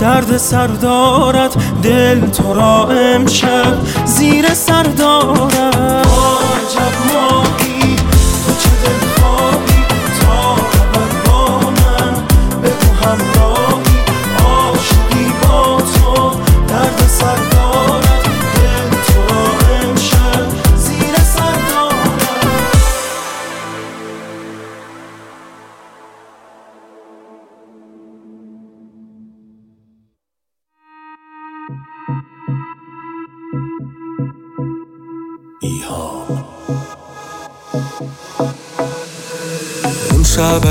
درد 0.00 0.36
سر 0.36 0.66
دارد 0.66 1.56
دل 1.82 2.20
تو 2.20 2.54
را 2.54 2.88
امشب 2.88 3.74
زیر 4.04 4.54
سر 4.54 4.82
دارد. 4.82 5.59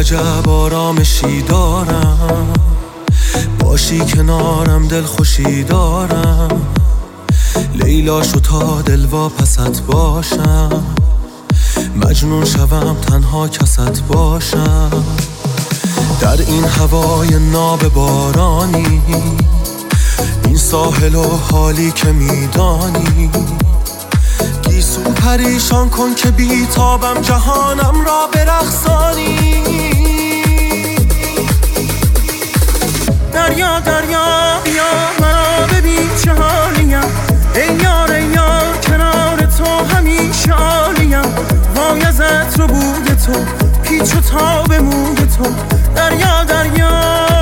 عجب 0.10 0.50
آرامشی 0.50 1.42
دارم. 1.42 2.54
باشی 3.60 4.00
کنارم 4.00 4.88
دل 4.88 5.02
خوشی 5.02 5.64
دارم. 5.64 6.62
لیلا 7.76 8.24
شو 8.24 8.40
تا 8.40 8.82
دل 8.82 9.06
پست 9.06 9.84
باشم. 9.84 10.84
مجنون 11.96 12.46
شوم 12.46 12.98
تنها 13.02 13.48
کست 13.48 14.04
باشم. 14.08 15.04
در 16.22 16.42
این 16.42 16.64
هوای 16.64 17.40
ناب 17.52 17.88
بارانی 17.88 19.02
این 20.46 20.58
ساحل 20.58 21.16
و 21.16 21.38
حالی 21.52 21.92
که 21.92 22.12
میدانی. 22.12 23.30
گیسو 24.80 25.02
پریشان 25.02 25.90
کن 25.90 26.16
که 26.16 26.32
بیتابم 26.32 27.22
جهانم 27.22 28.06
را 28.06 28.30
برخصانی 28.34 29.36
دریا 33.34 33.80
دریا 33.80 34.60
بیا 34.64 34.84
مرا 35.22 35.68
ببین 35.68 36.10
چه 36.24 36.32
حالیم. 36.34 37.02
ای 37.56 37.84
یار 37.84 38.12
ای 38.12 38.24
یار 38.24 38.78
کنار 38.88 39.38
تو 39.58 39.96
همیشه 39.96 40.52
عالیم. 40.52 41.22
وای 41.76 42.04
از 42.04 42.22
عطر 42.22 42.62
و 42.62 42.68
بود 42.68 43.06
تو 43.26 43.34
پیچ 43.84 44.16
و 44.16 44.22
تاب 44.22 44.74
موی 44.74 45.16
تو. 45.16 45.54
دریا 45.96 46.44
دریا. 46.44 47.39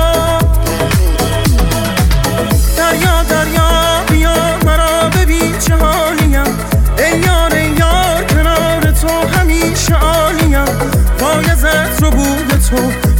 تو 12.70 12.76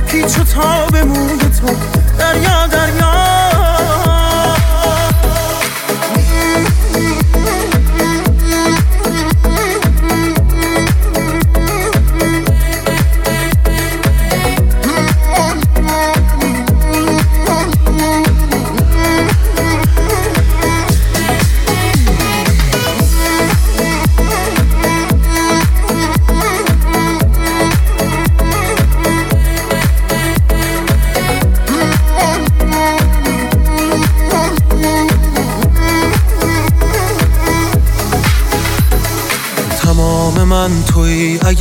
پیچ 0.06 0.38
و 0.38 0.44
تاب 0.44 0.96
موی 0.96 1.38
تو 1.38 1.76
دریا 2.18 2.66
دریا. 2.66 3.57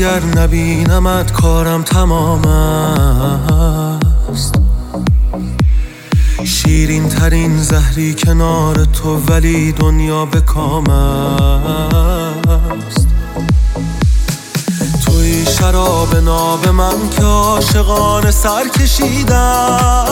توی 0.08 0.16
اگر 0.16 0.42
نبینمت 0.42 1.32
کارم 1.32 1.84
تمام 1.84 2.46
است. 4.32 4.56
شیرین 6.44 7.10
ترین 7.10 7.64
زهری 7.64 8.14
کنار 8.14 8.86
تو 8.86 9.16
ولی 9.16 9.72
دنیا 9.72 10.26
به 10.26 10.42
کام 10.42 10.90
است. 10.90 13.08
توی 15.06 15.46
شراب 15.46 16.16
ناب 16.16 16.68
من 16.68 17.10
که 17.10 17.24
عاشقان 17.24 18.32
سر 18.32 18.68
کشیدم. 18.68 20.08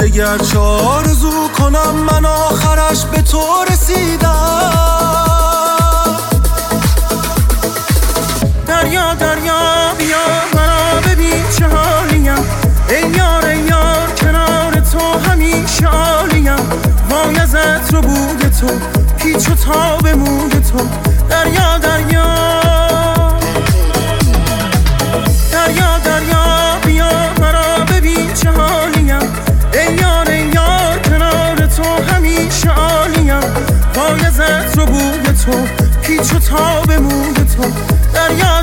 دگر 0.00 0.38
چه 0.38 0.58
آرزو 0.58 1.48
کنم 1.58 1.94
من 1.94 2.26
آخرش 2.26 3.04
به 3.04 3.22
تو 3.22 3.42
رسیدم. 3.70 4.97
دریا 8.88 9.14
دریا 9.14 9.92
بیا 9.98 10.24
مرا 10.54 11.00
ببین 11.00 11.44
چه 11.58 11.66
حالیم. 11.66 12.32
ای 12.88 13.10
یار 13.16 13.44
ای 13.46 13.58
یار 13.58 14.08
کنار 14.20 14.80
تو 14.80 15.30
همیشه 15.30 15.86
عالیم 15.86 16.56
وای 17.10 17.38
از 17.38 17.54
عطر 17.54 17.96
و 17.96 18.00
بوی 18.00 18.50
تو 18.60 18.66
پیچ 19.18 19.48
و 19.48 19.54
تاب 19.54 20.08
موی 20.08 20.50
تو. 20.50 20.88
دریا 21.30 21.78
دریا. 21.78 22.34
دریا 25.52 25.98
دریا 26.04 26.78
بیا 26.86 27.10
مرا 27.40 27.84
ببین 27.84 28.32
چه 28.34 28.50
حالیم. 28.50 29.18
ای 29.74 29.94
یار 30.00 30.30
ای 30.30 30.40
یار 30.54 30.98
کنار 30.98 31.66
تو 31.66 32.14
همیشه 32.14 32.70
عالیم 32.70 33.40
وای 33.94 34.26
از 34.26 34.40
عطر 34.40 34.80
و 34.80 34.86
بوی 34.86 35.32
تو 35.44 35.66
پیچ 36.02 36.34
و 36.34 36.38
تاب 36.38 36.92
موی 36.92 37.34
تو. 37.34 37.97
دریا 38.14 38.62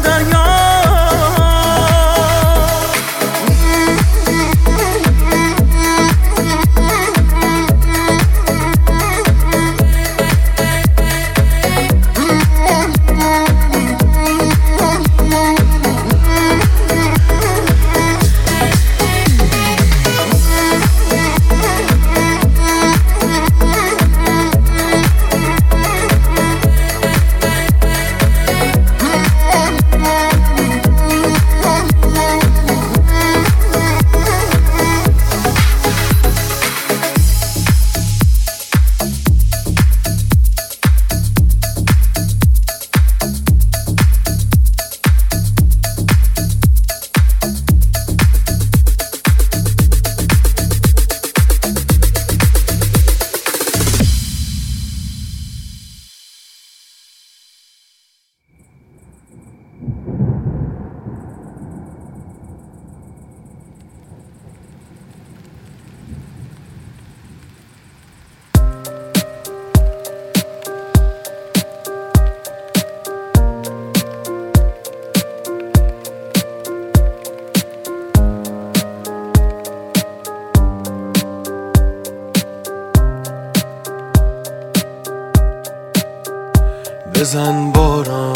بزن 87.19 87.71
باران 87.71 88.33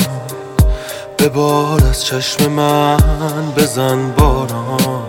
به 1.18 1.30
بار 1.30 1.84
از 1.90 2.06
چشم 2.06 2.52
من 2.52 3.52
بزن 3.58 4.12
باران. 4.12 5.04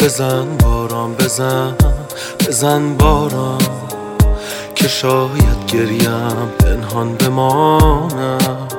بزن 0.00 0.56
باران 0.56 1.14
بزن 1.14 1.74
بزن 2.46 2.96
باران 2.96 3.58
که 4.74 4.88
شاید 4.88 5.66
گریم 5.68 6.48
پنهان 6.58 7.14
بماند 7.14 8.74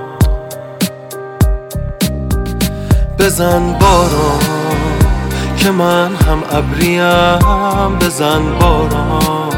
بزن 3.19 3.73
باران 3.73 4.39
که 5.57 5.71
من 5.71 6.15
هم 6.15 6.43
ابریم. 6.51 7.99
بزن 7.99 8.59
باران 8.59 9.49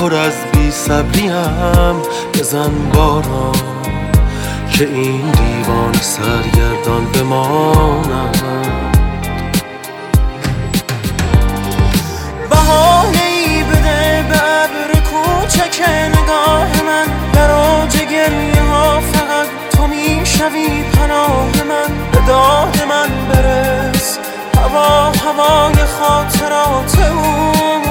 پر 0.00 0.14
از 0.14 0.32
بی 0.52 0.70
صبریم. 0.70 2.02
بزن 2.38 2.90
باران 2.94 3.54
که 4.72 4.88
این 4.88 5.30
دیوان 5.30 5.92
سرگردان 5.92 7.04
بماند 7.04 8.42
بهانه 12.50 13.22
ای 13.22 13.62
بده 13.62 14.24
به 14.28 14.34
عبر 14.34 15.00
کوچک 15.00 15.82
نگاه 16.08 16.82
من. 16.86 17.06
در 17.32 17.50
آج 17.50 17.96
گریه 17.96 18.62
ها 18.62 19.00
فقط 19.00 19.46
تو 19.76 19.86
میش 19.86 20.18
می‌شوی 20.18 20.82
پناه 20.82 21.62
من. 21.68 22.10
به 22.12 22.18
داد 22.26 22.82
من 22.88 23.08
برس. 23.28 24.18
هوا 24.56 25.12
هوای 25.12 25.84
خاطرات 25.84 26.98
اوست 26.98 27.83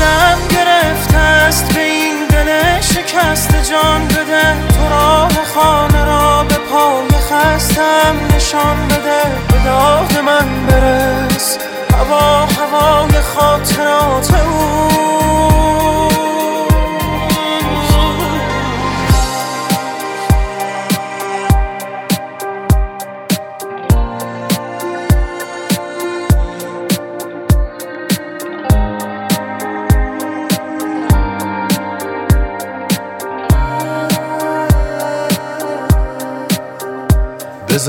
دلم 0.00 0.38
گرفته 0.50 1.16
است 1.16 1.74
به 1.74 1.80
این 1.80 2.26
دل 2.26 2.80
شکست 2.80 3.70
جان 3.70 4.08
بده. 4.08 4.68
تو 4.68 4.88
راه 4.90 5.44
خانه 5.54 6.04
را 6.04 6.44
به 6.48 6.54
پای 6.54 7.08
خستم 7.08 8.16
نشان 8.36 8.88
بده. 8.88 9.22
به 9.48 9.64
داد 9.64 10.18
من 10.24 10.66
برس. 10.66 11.58
هوا 11.94 12.46
هوای 12.46 13.20
خاطرات 13.20 14.34
اوست 14.34 15.89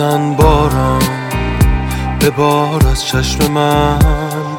بزن 0.01 0.33
باران 0.33 1.01
به 2.19 2.29
بار 2.29 2.87
از 2.87 3.05
چشم 3.05 3.51
من 3.51 3.99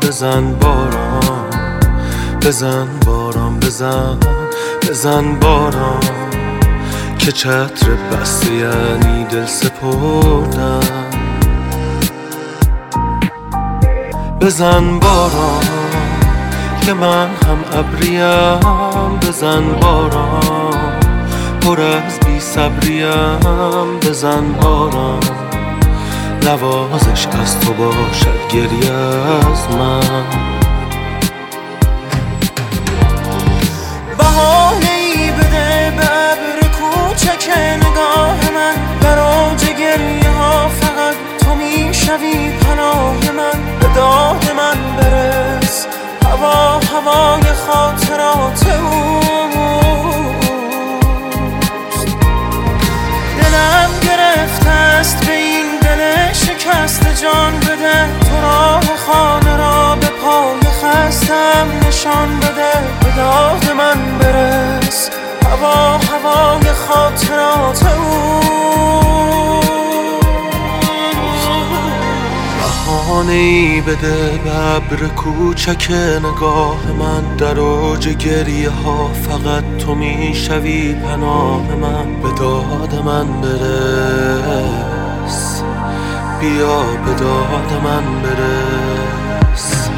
بزن 0.03 0.55
باران 0.55 1.81
بزن 2.43 2.89
باران 3.07 3.61
بزن 3.61 4.19
بزن 4.89 5.35
باران 5.41 6.01
که 7.19 7.33
چتر 7.33 7.89
بسته 8.13 8.55
یعنی 8.55 9.25
دل 9.25 9.47
سپردن 9.47 10.81
بزن 14.41 14.99
باران 14.99 15.65
که 16.81 16.93
من 16.95 17.29
هم 17.29 17.65
ابریم 17.73 19.19
بزن 19.21 19.73
باران. 19.81 20.62
پر 21.65 21.81
از 21.81 22.21
بی 22.21 22.41
صبریم 22.41 23.99
بزن 24.03 24.53
باران 24.53 25.21
نوازش 26.47 27.27
از 27.43 27.61
تو 27.61 27.73
باشد 27.73 28.49
گریه 28.53 28.93
از 28.93 29.77
من. 29.79 30.25
بهانه 34.19 34.91
ای 34.91 35.31
بده 35.31 35.93
به 35.97 36.05
ابر 36.05 36.69
کوچک 36.69 37.51
نگاه 37.77 38.51
من. 38.55 38.75
در 39.01 39.19
اوج 39.19 39.65
گریه 39.65 40.31
ها 40.31 40.69
فقط 40.69 41.15
تو 41.41 41.55
می‌شوی 41.55 42.51
پناه 42.51 43.31
من. 43.37 43.79
به 43.81 43.87
داد 43.95 44.45
من 44.57 44.97
برس 44.97 45.87
هوا 46.25 46.81
هوای 46.81 47.43
خاطرات 47.67 48.67
اوست 48.67 49.52
دلم 54.33 54.45
گرفته 54.45 54.71
است 54.71 55.27
به 55.27 55.33
این 55.33 55.79
دل 55.81 56.33
شکست 56.33 57.23
جان 57.23 57.61
بده. 57.61 58.07
تو 58.21 58.41
راه 58.43 58.97
خانه 58.97 59.57
را 59.57 59.97
به 60.01 60.07
پای 60.07 60.61
خستم. 60.61 61.69
نشان 61.89 62.41
بده 62.41 62.73
به 63.05 63.17
داد 63.17 63.71
من 63.77 64.19
برس. 64.19 65.11
هوا 65.51 65.99
هوای 65.99 66.73
خاطرات 66.73 67.87
اوست 67.87 69.62
بهانه 72.93 73.33
ای 73.33 73.81
بده 73.81 74.39
به 74.45 74.57
ابر 74.57 74.97
کوچک 74.97 75.91
نگاه 76.19 76.93
من 76.99 77.37
در 77.37 77.61
اوج 77.61 78.09
گریه 78.09 78.71
ها 78.71 79.11
فقط 79.29 79.65
تو 79.79 79.95
می‌شوی 79.95 80.95
پناه 80.95 81.75
من. 81.75 82.23
به 82.23 82.29
داد 82.29 82.95
من 83.05 83.41
برس 83.41 84.83
بیا 86.41 86.83
به 86.83 87.15
داد 87.21 87.81
من 87.85 88.23
برس. 88.23 89.89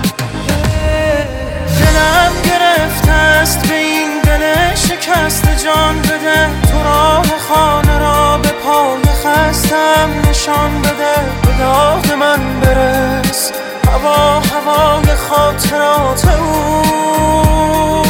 دلم 1.78 2.32
گرفته 2.44 3.12
است 3.12 3.68
به 3.68 3.74
این 3.74 4.20
دل 4.24 4.73
شکست 5.04 5.64
جان 5.64 5.98
بده 6.02 6.48
تو 6.70 6.82
راه 6.84 7.38
خانه 7.38 7.98
را 7.98 8.38
به 8.38 8.48
پای 8.48 9.02
خستم 9.02 10.08
نشان 10.30 10.82
بده 10.82 11.14
به 11.42 11.58
داد 11.58 12.12
من 12.12 12.60
برس. 12.60 13.52
هوا 13.92 14.40
هوای 14.40 15.14
خاطرات 15.14 16.28
اوست 16.28 18.03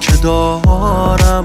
که 0.00 0.12
دارم. 0.16 1.44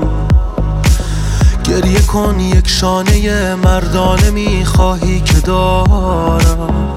گریه 1.63 2.01
کن 2.01 2.39
یک 2.39 2.67
شانه 2.67 3.55
مردانه 3.55 4.29
می‌خواهی 4.29 5.21
که 5.21 5.39
دارم. 5.39 6.93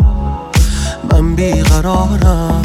من 1.13 1.35
بیقرارم 1.35 2.63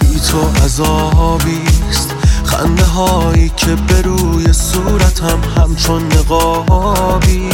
بی 0.00 0.20
تو 0.20 0.64
عذابیست 0.64 2.14
خنده 2.44 2.84
هایی 2.84 3.52
که 3.56 3.74
به 3.74 4.02
روی 4.02 4.52
صورتم 4.52 5.38
همچون 5.56 6.02
نقابیست 6.06 7.48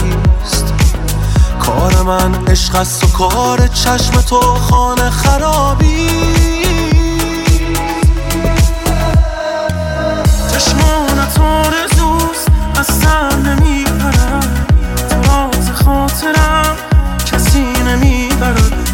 کار 1.61 2.03
من 2.03 2.35
عشق 2.47 2.75
است 2.75 3.05
و 3.05 3.07
کار 3.07 3.67
چشم 3.67 4.21
تو 4.21 4.41
خانه 4.41 5.11
خرابی 5.11 6.58
از 12.79 13.09
خاطرم 15.73 16.77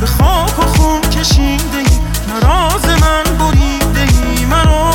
به 0.01 0.07
خاک 0.07 0.59
و 0.59 0.63
خون 0.63 1.01
کشیده 1.01 1.79
ای 1.79 1.99
نراز 2.29 2.85
من 2.87 3.37
بریده 3.39 4.01
ای 4.01 4.45
مرا. 4.45 4.91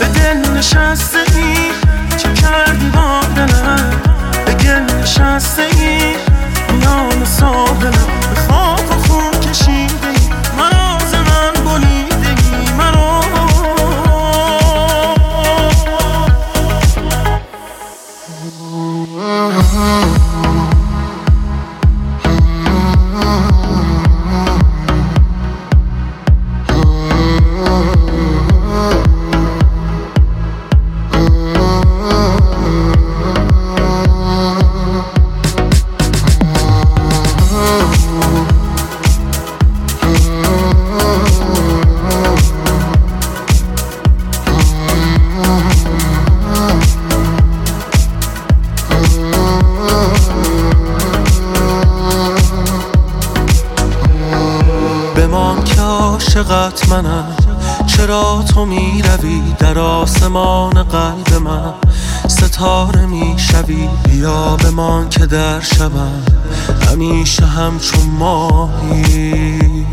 به 0.00 0.06
دل 0.06 0.50
نشسته 0.50 1.18
ای 1.18 1.70
چه 2.16 2.32
کردی 2.32 2.90
با 2.90 3.20
دلم؟ 3.36 3.90
به 4.46 4.54
گل 4.54 4.94
نشسته 5.02 5.62
ای 5.62 6.14
عاشقت 56.36 56.88
منم 56.88 57.24
چرا 57.86 58.44
تو 58.48 58.64
می‌روی 58.64 59.42
در 59.58 59.78
آسمان 59.78 60.82
قلب 60.82 61.34
من؟ 61.34 61.74
ستاره 62.28 63.06
می‌شوی 63.06 63.88
بیا 64.04 64.56
به 64.56 64.70
من 64.70 65.08
که 65.08 65.26
در 65.26 65.60
شبم 65.60 66.22
همیشه 66.90 67.46
همچون 67.46 68.04
ماهی. 68.18 69.86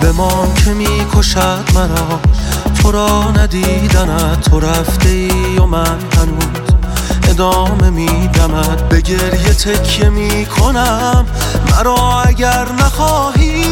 به 0.00 0.12
ما 0.12 0.48
که 0.64 0.70
می‌کشد 0.70 1.64
مرا 1.74 2.20
تو 2.82 2.92
را 2.92 3.30
ندیدنت. 3.30 4.40
تو 4.40 4.60
رفته 4.60 5.08
ای 5.08 5.58
و 5.58 5.66
من 5.66 5.98
هنوز 6.16 6.64
ادامه 7.28 7.90
میدمد 7.90 8.88
به 8.88 9.00
گریه 9.00 9.54
تکیه 9.54 10.08
می‌کنم. 10.08 11.26
مرا 11.74 12.22
اگر 12.22 12.72
نخواهی. 12.72 13.64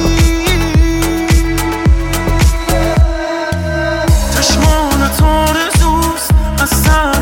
چشمان 4.36 5.10
تارزوست 5.18 6.30
از 6.62 6.68
سر 6.68 7.21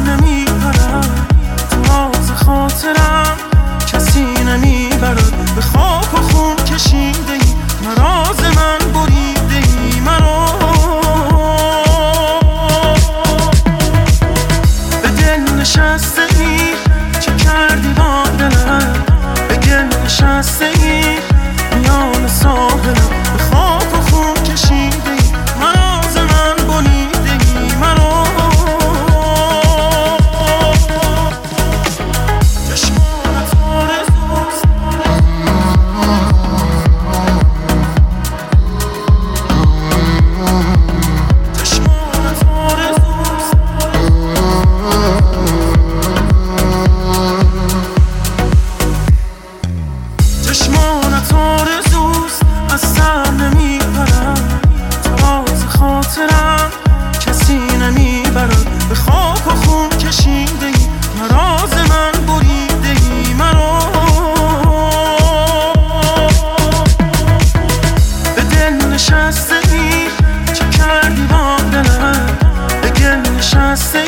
نشسته 69.11 69.55
ای؟ 69.73 70.09
چه 70.53 70.65
کردی 70.79 71.23
با 71.23 71.57
دلم؟ 71.73 72.27
به 72.83 72.91
گل 72.91 73.31
نشسته 73.39 73.99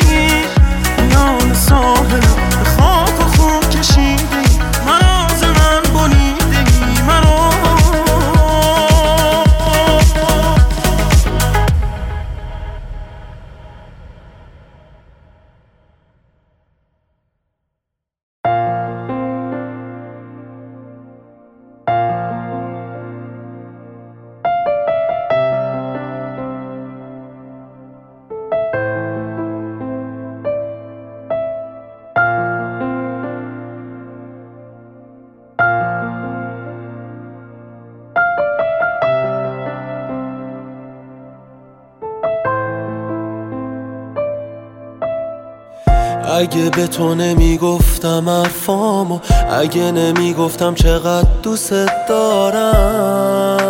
اگه 46.53 46.69
به 46.69 46.87
تو 46.87 47.15
نمی‌گفتم 47.15 48.29
حرفامو 48.29 49.19
اگه 49.51 49.91
نمی‌گفتم 49.91 50.73
چقدر 50.73 51.27
دوست 51.43 51.73
دارم. 52.09 53.61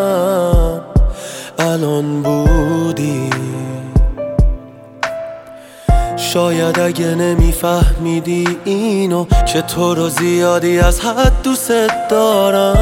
الان 1.59 2.23
بودی. 2.23 3.29
شاید 6.17 6.79
اگه 6.79 7.15
نمیفهمیدی 7.15 8.57
اینو 8.65 9.25
که 9.53 9.61
تو 9.61 9.95
رو 9.95 10.09
زیادی 10.09 10.79
از 10.79 10.99
حد 10.99 11.41
دوست 11.43 11.71
دارم. 12.09 12.77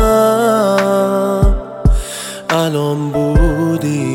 الان 2.49 3.09
بودی. 3.09 4.10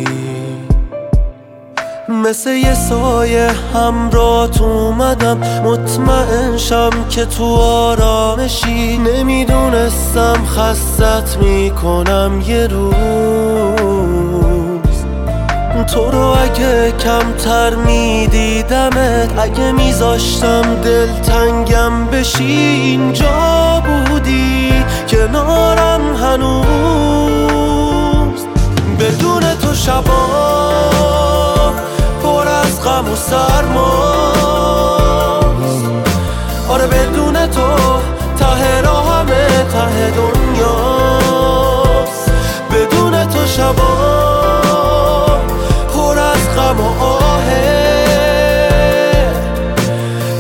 مثل 2.29 2.51
یه 2.51 2.75
سایه 2.75 3.51
همراه 3.75 4.63
اومدم. 4.63 5.39
مطمئن 5.39 6.57
شم 6.57 6.91
که 7.11 7.25
تو 7.25 7.55
آرامشی. 7.55 8.99
نمی‌دونستم 8.99 10.37
خستت 10.47 11.37
می‌کنم 11.37 12.43
یه 12.47 12.67
روز. 12.67 12.95
تو 15.95 16.11
رو 16.11 16.37
اگه 16.43 16.93
کمتر 16.93 17.75
میدیدمت 17.75 19.39
اگه 19.39 19.73
میذاشتم 19.73 20.63
دل 20.85 21.13
تنگم 21.13 22.07
بشی 22.07 22.45
اینجا 22.45 23.83
بودی. 23.87 24.73
کنارم 25.09 26.17
هنوز. 26.17 26.67
بدون 29.01 29.43
تو 29.63 29.75
شبا 29.75 30.03
پر 30.03 31.26
از 32.67 32.83
غم 32.85 33.13
و 33.13 33.17
سرماست. 33.17 34.27
آره 36.69 36.87
بدون 36.87 37.47
تو 37.47 37.77
ته 38.39 38.81
راه 38.81 39.21
همه 39.21 39.47
ته 39.49 40.11
دنیاست. 40.11 41.53
بدون 42.73 43.25
تو 43.29 43.47
شبا 43.47 43.97
پر 45.95 46.19
از 46.19 46.57
غم 46.57 46.81
و 46.81 47.05
آهه. 47.05 47.67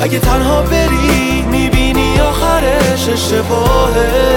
اگه 0.01 0.19
تنها 0.19 0.63
بری 0.63 1.43
می‌بینی 1.51 2.21
آخرش 2.21 3.09
اشتباهه. 3.09 4.37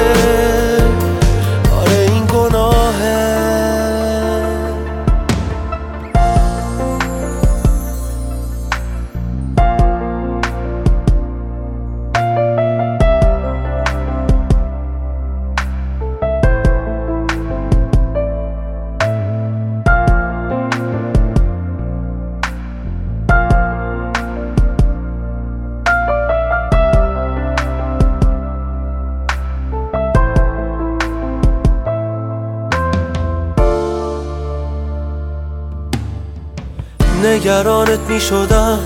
نگرانت 37.59 37.99
می 38.09 38.19
شدم 38.21 38.79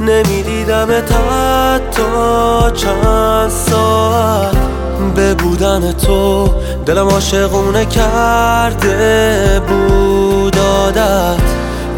نمی‌دیدم 0.00 0.88
حتی 0.90 2.02
چند 2.74 3.50
ساعت 3.50 4.56
به 5.14 5.34
بودن 5.34 5.92
تو. 5.92 6.48
دلم 6.86 7.08
عاشقونه 7.08 7.84
کرده 7.84 9.60
بود 9.68 10.56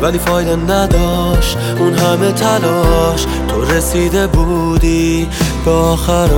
ولی 0.02 0.18
فایده 0.18 0.56
نداشت. 0.56 1.56
اون 1.78 1.94
همه 1.94 2.32
تلاش 2.32 3.26
تو 3.48 3.64
رسیده 3.64 4.26
بودی 4.26 5.28
به 5.64 5.70
آخراش 5.70 6.28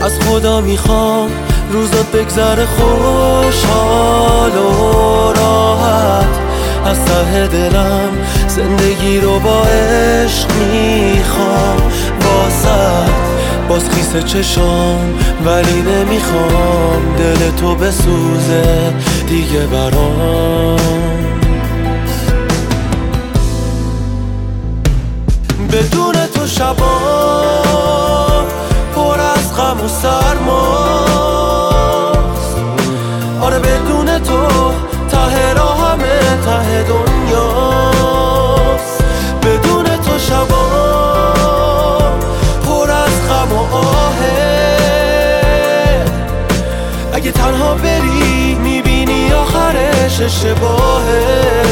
از 0.00 0.12
خدا 0.18 0.60
می‌خوام 0.60 1.30
روزات 1.74 2.06
بگذره 2.12 2.66
خوشحال 2.66 4.56
و 4.56 5.32
راحت. 5.32 6.38
از 6.84 7.04
ته 7.04 7.46
دلم 7.46 8.10
زندگی 8.48 9.20
رو 9.20 9.38
با 9.38 9.62
عشق 9.62 10.48
می‌خوام. 10.52 11.76
واسه 12.20 13.10
باز 13.68 13.90
خیس 13.90 14.24
چشام 14.24 15.14
ولی 15.44 15.82
نمی‌خوام. 15.82 17.16
دل 17.18 17.50
تو 17.60 17.74
بسوزه 17.74 18.92
دیگه 19.28 19.60
برام. 19.60 20.76
بدون 25.72 26.14
تو 26.34 26.46
شبا 26.46 26.74
پر 26.74 28.33
از 29.54 29.60
غم 29.60 29.80
و 29.84 29.88
سرماست. 29.88 31.44
آره 33.40 33.58
بدون 33.58 34.18
تو 34.18 34.48
ته 35.08 35.52
راه 35.52 35.90
همه 35.90 36.20
ته 36.44 36.82
دنیاست. 36.82 38.24
بدون 39.42 39.84
تو 39.84 40.18
شبا 40.18 40.64
پر 42.66 42.90
از 42.90 43.28
غم 43.28 43.52
و 43.52 43.58
آهه. 43.76 44.34
اگه 47.12 47.32
تنها 47.32 47.74
بری 47.74 48.54
می‌بینی 48.54 49.32
آخرش 49.32 50.20
اشتباهه. 50.20 51.64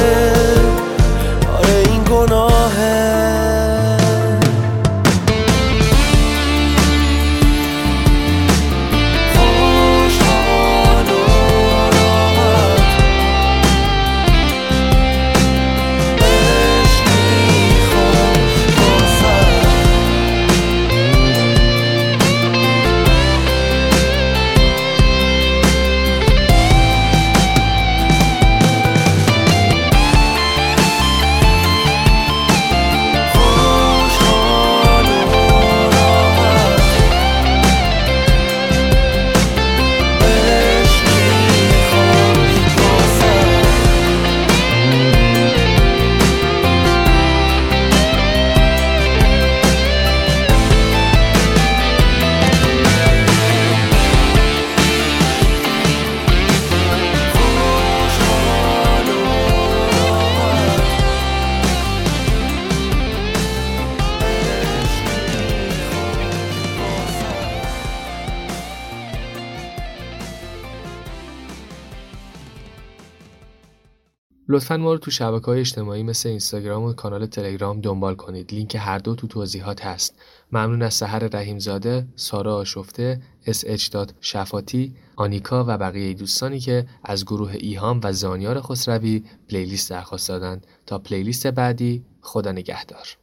لطفا 74.63 74.77
ما 74.77 74.93
رو 74.93 74.99
تو 74.99 75.11
شبکه 75.11 75.47
های 75.47 75.61
اجتماعی 75.61 76.03
مثل 76.03 76.29
اینستاگرام 76.29 76.83
و 76.83 76.93
کانال 76.93 77.27
تلگرام 77.27 77.81
دنبال 77.81 78.15
کنید. 78.15 78.55
لینک 78.55 78.77
هر 78.81 78.99
دو 78.99 79.15
تو 79.15 79.27
توضیحات 79.27 79.85
هست. 79.85 80.15
ممنون 80.53 80.83
از 80.83 80.95
سحر 80.95 81.19
رحیمزاده 81.19 82.07
سارا 82.17 82.57
آشفته 82.57 83.23
sh 83.47 83.97
شفاتی 84.21 84.95
آنیکا 85.17 85.65
و 85.69 85.79
بقیه 85.79 86.15
دوستانی 86.15 86.61
که 86.61 86.87
از 87.05 87.25
گروه 87.25 87.53
ایهام 87.53 88.01
و 88.05 88.13
زانیار 88.13 88.61
خسروی 88.61 89.25
پلیلیست 89.49 89.91
درخواست 89.91 90.29
دادن 90.29 90.61
تا 90.87 90.99
پلیلیست 90.99 91.47
بعدی 91.47 92.05
خدا 92.21 92.53
نگهدار. 92.53 93.22